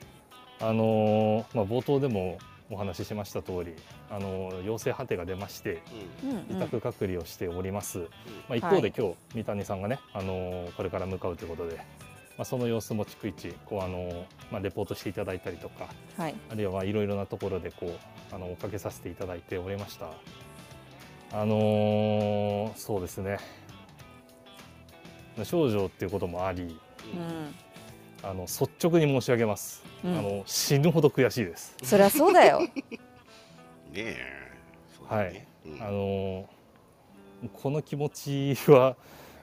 [0.60, 2.38] あのーまあ、冒頭でも
[2.70, 3.74] お話ししました通り、
[4.10, 5.82] あのー陽性判定が出まして
[6.48, 8.04] 自宅隔離をしております、ま
[8.54, 8.76] あ、一はい。
[8.76, 11.82] 方で今日三谷さんがね、あのーこれから向かうということで、ま
[12.38, 16.34] あ、その様子も逐一こう、あのーまあ、レポートしていただいたりとかはい。
[16.50, 20.06] あるいはまあいろいろなところでこうあの追っかけさせていただいておりました
[21.32, 23.38] あのーそうですね。
[25.44, 26.78] 症状っていうこともあり
[27.14, 27.54] うん。
[28.22, 30.18] あの率直に申し上げます、うん。
[30.18, 31.76] あの死ぬほど悔しいです。
[31.82, 32.60] そりゃそうだよ。
[32.60, 32.68] ね
[33.94, 34.16] え。
[34.96, 35.82] そうん。
[35.82, 36.46] あのー
[37.52, 38.08] この気持
[38.56, 38.96] ちは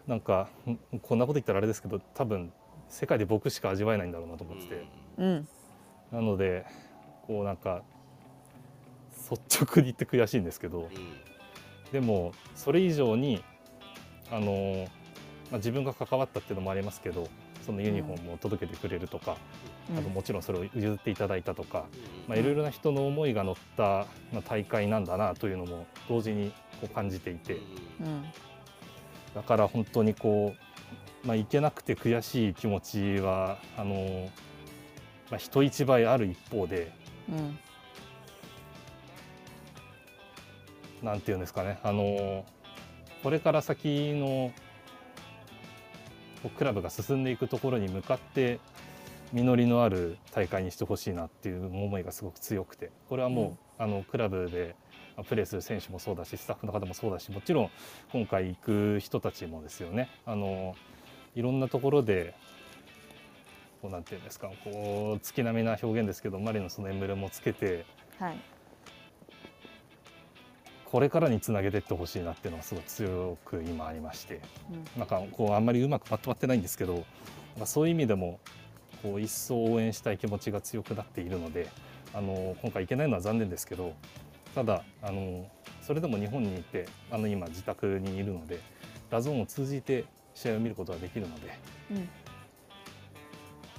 [0.06, 2.52] なんかんこんなこと言ったらあれですけど多分
[2.90, 4.86] 世界で僕しか味わえないんだろうなと思ってて、
[5.18, 5.48] うん。
[6.12, 6.66] なので
[7.26, 7.84] こうなんか
[9.32, 10.90] 率直に言って悔しいんですけどうん
[11.92, 13.44] でもそれ以上に
[14.32, 14.90] あのー
[15.52, 17.28] まあ、自分が関わったっていうのもありますけど
[17.66, 19.38] そのユニフォームを届けてくれるとか、
[19.90, 19.98] うん。
[19.98, 21.86] あともちろんそれを譲っていただいたとか、
[22.30, 27.56] いろいろな人の思いが乗った、まあ、大会なんだなというのも同時にこう感じていて。
[28.02, 28.26] うん。
[29.34, 30.54] だから本当にこ
[31.24, 34.30] う、まあ、いけなくて悔しい気持ちはあの、
[35.32, 36.92] まあ、人一倍ある一方で
[37.28, 37.58] うん
[41.06, 41.78] なんていうんですかね。
[41.84, 42.44] あの
[43.24, 44.52] これから先の
[46.58, 48.60] クラブが進んでいくところに向かって
[49.32, 52.92] 実りのある大会にしてほしいなっていう思いがすごく強くて。
[53.08, 54.76] これはもう、あのクラブで
[55.16, 57.70] まあプレーする選手もそうだしスタッフの方もそうだしもちろん
[58.12, 60.10] 今回行く人たちもですよね。
[60.26, 60.76] あの
[61.36, 62.34] いろんなところで
[63.82, 67.86] こうなんていうんですかこう月並みな表現ですけどマリノスのエンブレムをつけて
[68.18, 68.55] はい
[70.86, 74.40] これからにつなげていってほしいなっていうのがすごい強く今ありまして。
[74.98, 77.04] なんかこうあんまりうまくまとまってないんですけど
[77.66, 78.40] そういう意味でも
[79.02, 81.70] こう一層応援したい気持ちが強くなっているので
[82.14, 83.94] あの今回行けないのは残念ですけど
[84.54, 85.50] ただあの
[85.82, 88.60] それでも日本にいてあの今自宅にいるので
[89.10, 91.60] ラゾーンを通じて試合を見ることができるので
[91.92, 91.98] うん。
[91.98, 92.02] い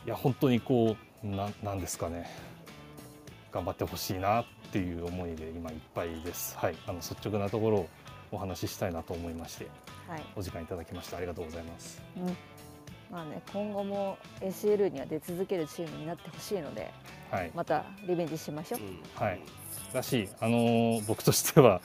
[0.06, 2.30] や本当にこうななんですかね
[3.52, 6.56] 頑張ってほしいなっていう思いで今いっぱいです。
[6.58, 7.88] はい、あの率直なところを
[8.32, 9.68] お話ししたいなと思いまして
[10.08, 10.22] はい。
[10.34, 12.02] お時間いただきましてありがとうございます。
[12.16, 12.36] うん。
[13.10, 16.92] まあね今後も ACL には出続けるチームになってほしいので
[17.30, 18.80] はい、またリベンジしましょう。
[18.80, 19.00] うん。
[19.14, 19.40] はい。
[19.92, 21.80] だし、あのー 僕としては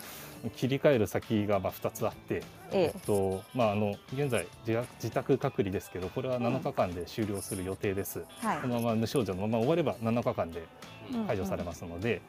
[0.56, 2.98] 切り替える先がまあ2つあって、ええ。
[2.98, 8.62] っとまあ、あの現在自宅自宅隔離ですけどこれは7日間で終了する予定です、えはい。
[8.62, 10.68] このまま無症状のまま終われば7日間でうん
[11.28, 12.22] 解除されますので、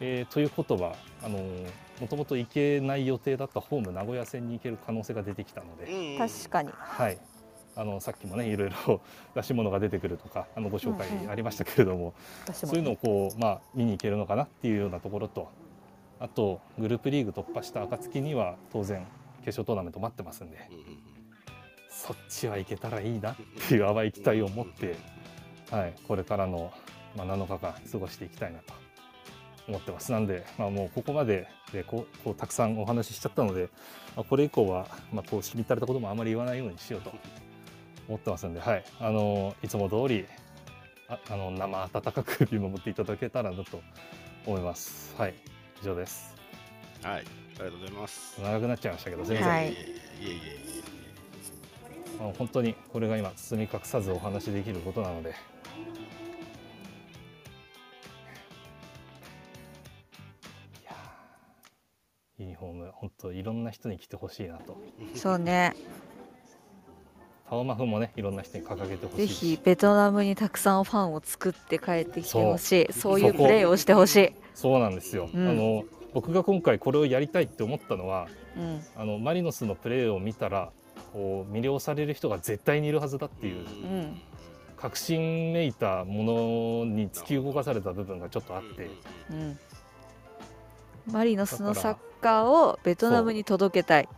[0.00, 1.70] えーということはあのー
[2.00, 6.70] もともと行けない予定だったホーム名古屋戦に行ける可能性が出てきたので、うん確かに。
[6.74, 7.18] はい、
[7.74, 9.00] あのさっきもねいろいろ
[9.34, 11.30] 出し物が出てくるとかあのご紹介うんうん。
[11.30, 12.14] ありましたけれども、
[12.44, 15.48] 私もそういうのをこう、まあ、見に行けるのかなっていうようなところと
[16.20, 19.06] あとグループリーグ突破した暁には当然
[19.44, 20.98] 決勝トーナメント待ってますんでうんうん
[21.88, 23.36] そっちは行けたらいいなっ
[23.68, 24.96] ていう淡い期待を持って、
[25.70, 26.70] はい、これからの、
[27.16, 28.74] まあ、7日間過ごしていきたいなと
[29.68, 30.12] 思ってます。
[30.12, 33.68] なんで、まあ、もうここまででこうこうたくさんお話ししちゃったので、
[34.14, 37.12] まあ、これ以降は、まあ、こうしみったれたこともあまり言わないようにしようと
[38.08, 40.26] 思ってますんで、はい、あのいつも通り
[41.08, 43.80] ああの生温かく見守っていただけたらなと
[44.44, 45.14] 思います。
[45.16, 45.34] はい。
[45.82, 46.34] 以上です。
[47.02, 48.40] はい、ありがとうございます。
[48.40, 49.72] 長くなっちゃいましたけど全然、はい。
[49.72, 50.40] いえいえい
[50.82, 50.96] え。
[52.18, 55.34] あの本当にこれが今包み隠さずお話しできることなので
[62.38, 64.76] ユニフォーム本当いろんな人に着てほしいなと。
[65.14, 65.74] そうね。
[67.48, 72.92] タオマフもねいろんな人に掲げてほしぜいしひベトナムにたくさんファンを作って帰ってきてほしい。
[72.92, 73.20] そう。
[73.20, 75.48] いうプレーをしてほしい、そうなんですよ、うん。
[75.48, 80.72] あの僕が今回これをやりたいって思ったのはうん、あのマリノスのプレーを見たら
[81.12, 84.20] こう魅了される人が絶対にいるはずだっていううん。
[84.76, 88.90] 確信めいたものに突き動かされた部分がちょっとあって、
[89.30, 89.58] うん、
[91.10, 94.08] マリノスのサッカーをベトナムに届けたい。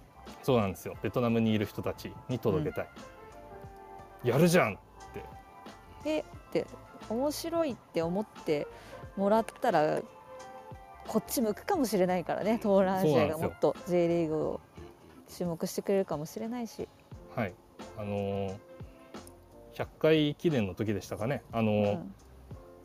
[0.43, 0.97] そうなんですよ。
[1.03, 2.89] ベトナムにいる人たちに届けたい、
[4.25, 4.77] やるじゃんっ
[5.13, 5.25] て。
[6.05, 6.67] えって
[7.09, 8.67] 面白いって思って
[9.17, 10.01] もらったら
[11.07, 12.59] こっち向くかもしれないからね。
[12.63, 14.61] 東南アジアがもっと J リーグを
[15.29, 16.89] 注目してくれるかもしれないし、
[17.35, 17.55] はい。
[17.97, 18.57] あのー
[19.75, 22.15] 100回記念の時でしたかね、あのーうん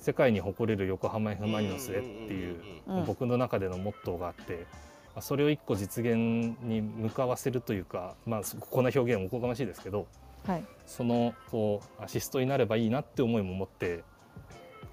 [0.03, 4.67] 世界に誇れる横浜 F・ マリノスへっていううん僕の中でのモットーがあって、
[5.15, 6.15] まあそれを一個実現
[6.61, 10.07] に向かわせるというか、まあ、こんな表現もおこがましいですけど
[10.45, 10.65] はい。
[10.85, 14.03] そのこうアシストになればいいなって思いも持って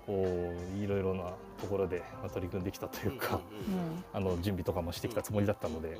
[0.07, 5.99] こういろいろなところでまあ取り組んできたというか、うん あの準備とかもしてきたつもりだったので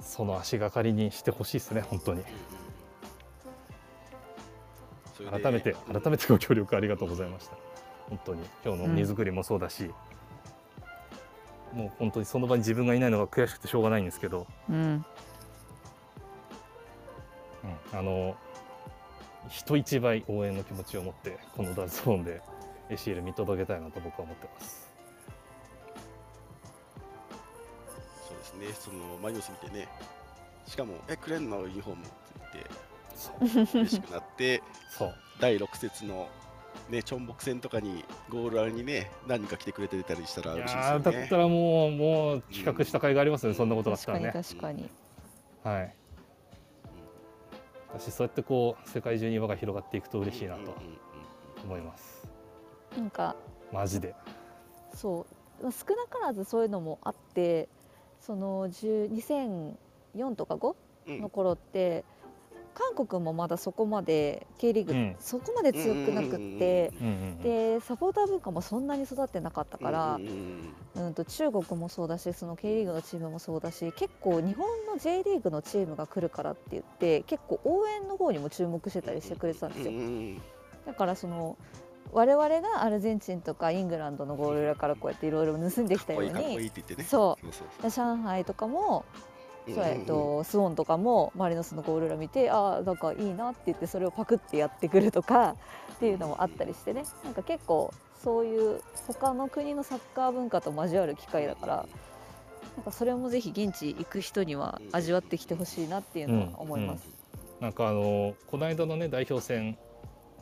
[0.00, 2.22] その足がかりにしてほしいですね本当に
[5.28, 7.56] 改めて改めてご協力ありがとうございました。
[8.08, 8.42] 本当に。
[8.64, 9.90] 今日の荷造りもそうだし、
[11.72, 14.76] もう本当にその場に自分がいないのが悔しくてしょうがないんですけど、うん。
[14.76, 15.04] うん。
[17.92, 18.36] あの
[19.48, 22.40] 人一倍応援の気持ちを持ってこのダゾーンで
[22.90, 24.90] ACL 見届けたいなと僕は思ってます。
[28.28, 29.88] そうですね、そのマリノス見てね、
[30.66, 32.12] しかも、え、くれんのユニフォームって
[32.54, 32.70] 言って、
[33.42, 35.14] 嬉しくなって、そう。
[35.40, 36.28] 第6節の、
[36.88, 41.04] ね、チョンブク戦とかにゴール裏にね、何人か来てくれてたりしたらい嬉しいですやよね。
[41.08, 44.32] ーだったらもうもう企画した甲斐がありますね、そんなことだった確からにね。
[44.32, 44.90] 確かに。
[45.64, 45.94] はい。
[47.92, 50.76] 私そうやってこう世界中に輪が広がっていくと嬉しいなとうんうんうん
[51.64, 52.28] 思います。
[52.96, 53.36] なんか
[53.72, 54.14] マジで。
[54.94, 55.26] そ
[55.60, 57.68] うまあ少なからずそういうのもあって
[58.20, 59.10] その10
[60.14, 60.76] 2004とか5
[61.08, 61.20] うん。
[61.20, 62.04] の頃って、
[62.74, 65.16] 韓国もまだそこまで K リーグ、うん。
[65.18, 71.14] そこまで強くなくって、うんでサポーター文化もそんなに育ってなかったから、うんうんうん。
[71.14, 79.92] と中国もそうだしその K リーグのチームもそうだし結構日本の J リーグのチームが来るからって言って結構応援の方にも注目してたりしてくれてたんですよ。
[79.92, 80.42] うんうんうん。
[80.86, 81.56] だからその
[82.12, 89.04] 我々がアルゼンチンとかイングランドのゴール裏からこうやっていろいろ盗んできたように上海とかも
[89.66, 95.56] そうえっと、スウォンとかもマリノスのゴール裏見てああなんかいいなって言ってそれをパクってやってくるとか
[95.94, 97.04] っていうのもあったりしてね。
[97.24, 97.92] なんか結構
[98.24, 101.86] そういう他の国のサッカー文化と交わる機会だから
[102.76, 107.08] なんかそれもぜひ現地行く人には味わってきてほしいなっていうのは思います。
[107.60, 109.76] なんかあのこの間のね代表戦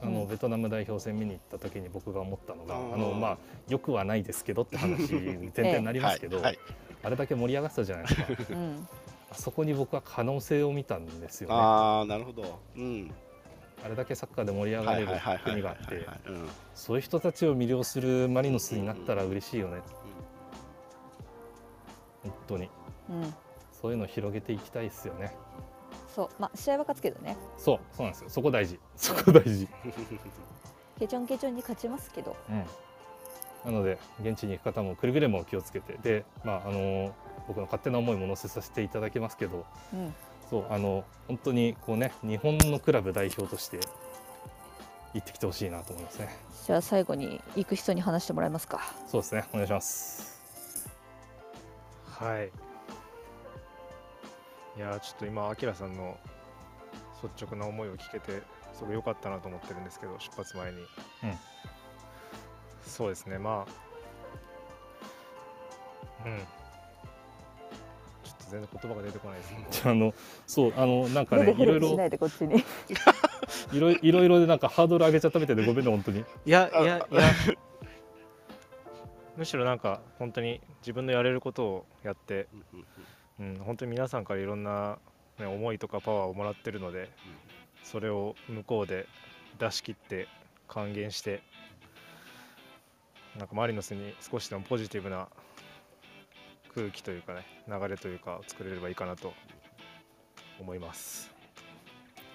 [0.02, 0.28] あの、うん。
[0.28, 2.94] ベトナム代表戦見に行った時に僕が思ったのが、うん。
[2.94, 3.38] あのまあ
[3.68, 6.44] よくはないですけどって話に全然なりますけど、はい。
[6.46, 6.58] はい。
[7.02, 8.26] あれだけ盛り上がってたじゃないですか。
[8.50, 8.88] うん、
[9.30, 11.54] あそこに僕は可能性を見たんですよね。
[11.54, 12.60] あああなるほど。
[12.76, 13.12] うん。
[13.88, 15.08] れだけサッカーで盛り上がれる
[15.44, 16.48] 国があってうん。
[16.74, 19.82] そういう人たちを魅了するマリノスになったら嬉しいよね。
[22.22, 22.70] 本当に。
[23.10, 23.34] うん、
[23.70, 25.34] そういうのを広げていきたいですよね。
[26.14, 26.28] そう。
[26.38, 27.36] まあ試合は勝つけどね。
[27.56, 27.80] そう。
[27.92, 28.30] そうなんですよ。
[28.30, 28.80] そこ大事。
[28.96, 29.68] そこ大事。
[30.98, 32.36] ケチョンケチョンに勝ちますけど。
[32.50, 32.66] うん。
[33.72, 35.94] なので現地に行く方もくれぐれも気をつけて。
[36.02, 37.14] でまああの
[37.48, 40.14] 僕の勝手な思いも乗せさせていただきますけどうん。
[40.48, 43.80] そうあの本当にこうね日本のクラブ代表として
[45.14, 46.36] 行ってきてほしいなと思いますね。
[46.66, 48.80] じゃあ最後に行く人に話してもらえますか。
[49.06, 50.38] そうですねお願いします。
[52.04, 52.50] はい。
[54.76, 56.16] いやーちょっと今あきらさんの
[57.22, 58.42] 率直な思いを聞けて
[58.74, 60.86] すごい良かったなと思ってるんですけど出発前に、うん。
[62.86, 63.66] そうですねま
[66.24, 66.40] あうん
[68.48, 69.52] と全然言葉が出てこないです。
[69.52, 70.14] ね じゃああの
[70.46, 72.64] そうあのなんかねいろいろいでこっちに。
[73.72, 76.20] いろいいろいろでなんかハードル上げちゃったみたいでごめんね本当に。
[76.20, 77.22] いやいやいや。
[79.36, 82.48] むしろなんか本当に自分のやれることをやって、
[83.38, 84.98] うん、本当に皆さんからいろんな、
[85.38, 87.08] ね、思いとかパワーをもらってるので、
[87.84, 89.06] それを向こうで
[89.60, 90.26] 出し切って
[90.66, 91.40] 還元して
[93.38, 95.28] なんかマリノスに少しでもポジティブな
[96.78, 99.34] 空気というかね流れというか作れればいいかなと
[100.60, 101.30] 思います。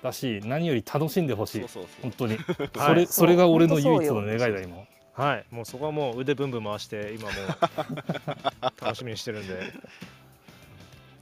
[0.01, 1.59] だし何より楽しんでほしい。
[1.61, 2.01] そうそうそう。
[2.01, 2.35] 本当に。
[2.35, 2.69] はい。
[2.75, 4.77] それそれが俺のそう唯一の願いだ今。
[5.13, 9.71] はい、もうそこはもう腕ブンブン回して今もう 楽しみにしてるんで、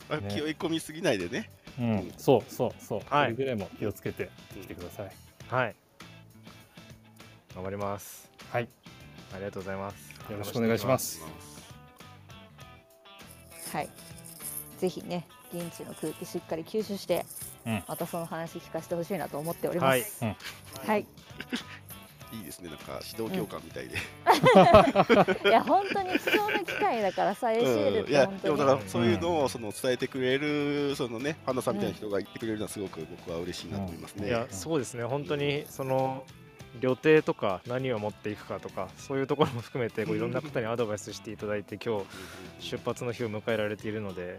[0.09, 0.29] まあね。
[0.33, 1.51] 気負い込みすぎないでね。
[1.77, 2.13] うん。
[2.17, 3.01] そうそうそう。
[3.05, 3.35] はい。
[3.35, 4.29] くれぐれも気をつけて
[4.61, 5.11] 来てください
[5.49, 5.75] はい、
[7.53, 8.31] 頑張ります。
[8.49, 8.69] はい。
[9.33, 10.11] ありがとうございます。
[10.31, 11.50] よろしくお願いします
[13.71, 13.89] はい。
[14.79, 17.25] ぜひね現地の空気しっかり吸収して、
[17.65, 17.83] うん。
[17.87, 20.23] またその話聞かせてほしいなと思っております。
[20.23, 20.37] はい。
[20.87, 21.05] はい、
[22.33, 22.69] いいですね。
[22.69, 23.97] なんか指導教官みたいで、
[25.49, 28.09] いや本当に貴重な機会だからさ ACL っうん。
[28.09, 28.41] いやて本当に。
[28.41, 34.27] でもだからそういうのをその伝えてくれるそのねパンダさんみたいな人が言ってくれるのはすごく僕は嬉しいなと思いますね。
[34.27, 36.23] いや、そうですね、本当にその
[36.79, 42.05] 旅程とか何を持っていくかとか、そういうところも含めてこういろんな方にアドバイスしていただいて、今日
[42.59, 44.37] 出発の日を迎えられているので、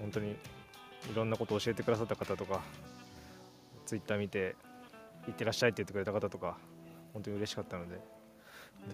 [0.00, 0.36] 本当にい
[1.14, 2.62] ろんなことを教えてくださった方とか、
[3.84, 4.56] ツイッター見て、
[5.26, 6.56] 行ってらっしゃいって言ってくれた方とか、
[7.12, 8.00] 本当に嬉しかったので、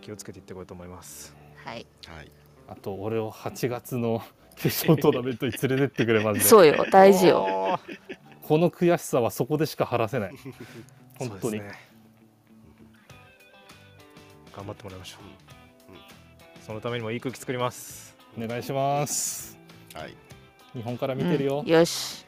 [0.01, 1.35] 気をつけていってこようと思います。
[1.65, 1.87] はい。
[2.07, 2.31] はい。
[2.69, 4.23] あと俺を8月の
[4.57, 6.85] 決勝トーナメントに連れてってくれまずそうよ。
[6.91, 7.79] 大事よ。
[8.43, 10.35] この悔しさはそこでしか晴らせない。
[11.17, 11.92] 本当に、そうですね
[14.55, 15.21] 頑張ってもらいましょう。
[16.65, 18.17] そのためにもいい空気作ります。
[18.39, 19.59] お願いします。
[19.95, 20.15] はい。
[20.75, 21.61] 日本から見てるよ。
[21.61, 22.25] うん、よし。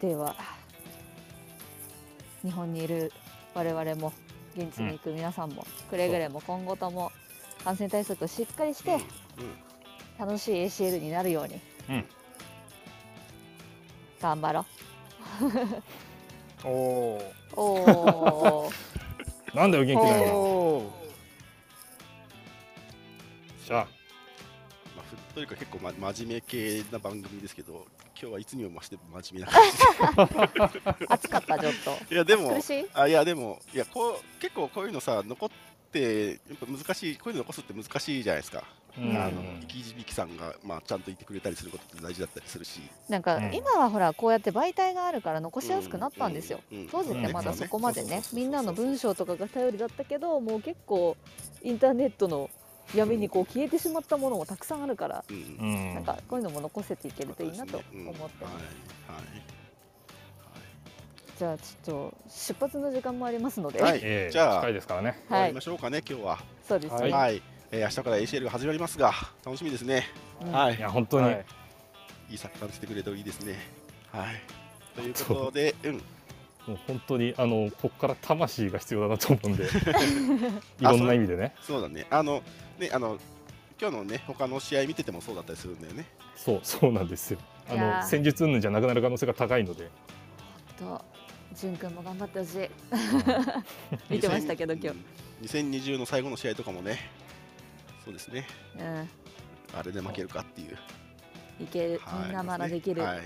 [0.00, 0.34] では
[2.42, 3.12] 日本にいる
[3.54, 4.12] 我々も
[4.56, 7.12] 現地に行く皆さんも、くれぐれも今後とも
[7.64, 8.98] 感染対策をしっかりして、
[10.18, 12.04] 楽しい ACL になるように、うん。
[14.20, 14.66] 頑張ろ
[16.64, 17.18] おお
[17.56, 18.91] うおー
[19.54, 20.84] なんだよ元気ないなおー。
[23.66, 23.86] じゃあ。
[24.96, 27.86] まあ、ふっとりか結構、ま、真面目系な番組ですけど
[28.20, 31.96] 今日はいつにも増して真面目な感 暑かったちょっと。
[32.08, 32.86] じいやでも苦しい？
[32.94, 35.50] あいやでもいやこう結構こういうのさ残っ
[35.92, 38.64] ってやっぱ難しいこういうの残すって難しいじゃないですか、
[38.98, 39.16] うん。
[39.16, 42.80] あの生き字引さんが、まあ、ちゃんと言ってくれたりすることって大事だったりするし。
[43.10, 43.54] なんかうん。
[43.54, 46.60] 今はほらこうやって媒体があるから残しやすくなったんですよ。
[46.72, 46.88] うんうん。
[46.88, 51.16] 当時ってまだそこまでねうんみんなの文章とかが頼りだったけどもう結構
[51.62, 52.48] インターネットの
[52.94, 55.36] 闇にこう消えてしまったものもたくさんあるからうん。
[55.36, 58.44] うんなんかこういうのも残せていけるといいなと思ってます。
[58.44, 58.52] はい。
[58.54, 59.51] はい
[61.42, 64.00] じゃあちょっと出発の時間もありますので、はい。
[64.00, 65.18] ええじゃあ近いですからね。
[65.26, 66.38] 終わはいりましょうかね、今日は。
[66.68, 67.10] そうですね。
[67.10, 69.12] はい、えー明日から ACL が始まりますが、
[69.44, 70.04] 楽しみですね。
[70.40, 70.52] うん。
[70.52, 70.76] はい。
[70.76, 71.44] いや本当に、はい。
[72.30, 73.58] いいサッカー見せてくれるといいですね。
[74.12, 74.40] はい。
[74.94, 76.00] ということで、うん、も
[76.74, 79.64] う本当にあのここから魂が必要だなと思うんで。
[80.78, 81.56] いろんな意味でね。
[81.60, 82.06] そうだね。
[82.10, 82.40] あの、
[82.78, 83.18] ね、あの、
[83.80, 86.06] 今日のね、他の試合見ててもそうだったりするんだよね。
[86.36, 87.40] そうそうなんですよ。
[87.68, 89.90] あの戦術云々じゃなくなる可能性が高いので。
[90.82, 91.04] と
[91.54, 92.70] 潤くんも頑張ってほしい。
[94.10, 94.98] 見てましたけど今日。
[95.42, 95.58] 日。
[95.58, 97.10] 2020の最後の試合とかもね、
[98.04, 98.46] そうですね。
[98.78, 99.08] うん、
[99.78, 100.78] あれで負けるかっていう。
[101.60, 103.02] いける、はいみんなまだできる。
[103.02, 103.18] はい。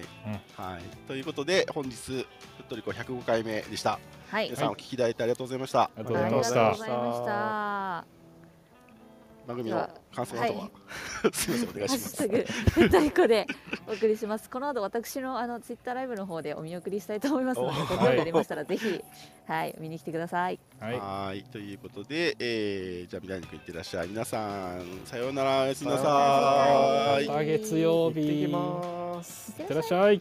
[0.57, 0.83] はい。
[1.07, 2.27] ということで、本日、ふっ
[2.69, 3.99] とりこ105回目でした。
[4.31, 4.47] はい。
[4.47, 5.83] 皆さんお聞きいただいてありがとうございました。
[5.83, 8.16] ありがとうございありがとうございました。
[9.47, 10.71] 番組の感想などは、は
[11.33, 12.17] すみません、お願いします。
[12.17, 13.47] ハッシュタグふっとりこで
[13.89, 14.51] お送りします。
[14.51, 19.05] この後私のあのツイッターライブの方でお見送りしたいと思いますので、おご興味ありましたらぜひ
[19.47, 20.59] はい見に来てください。
[20.81, 24.09] はいはい、ということで、えー、じゃあ、未来にくんいってらっしゃい。
[24.09, 27.27] 皆さん、さようなら、おやすみなさい。
[27.27, 30.21] また月曜行ってき日ますいってらっしゃい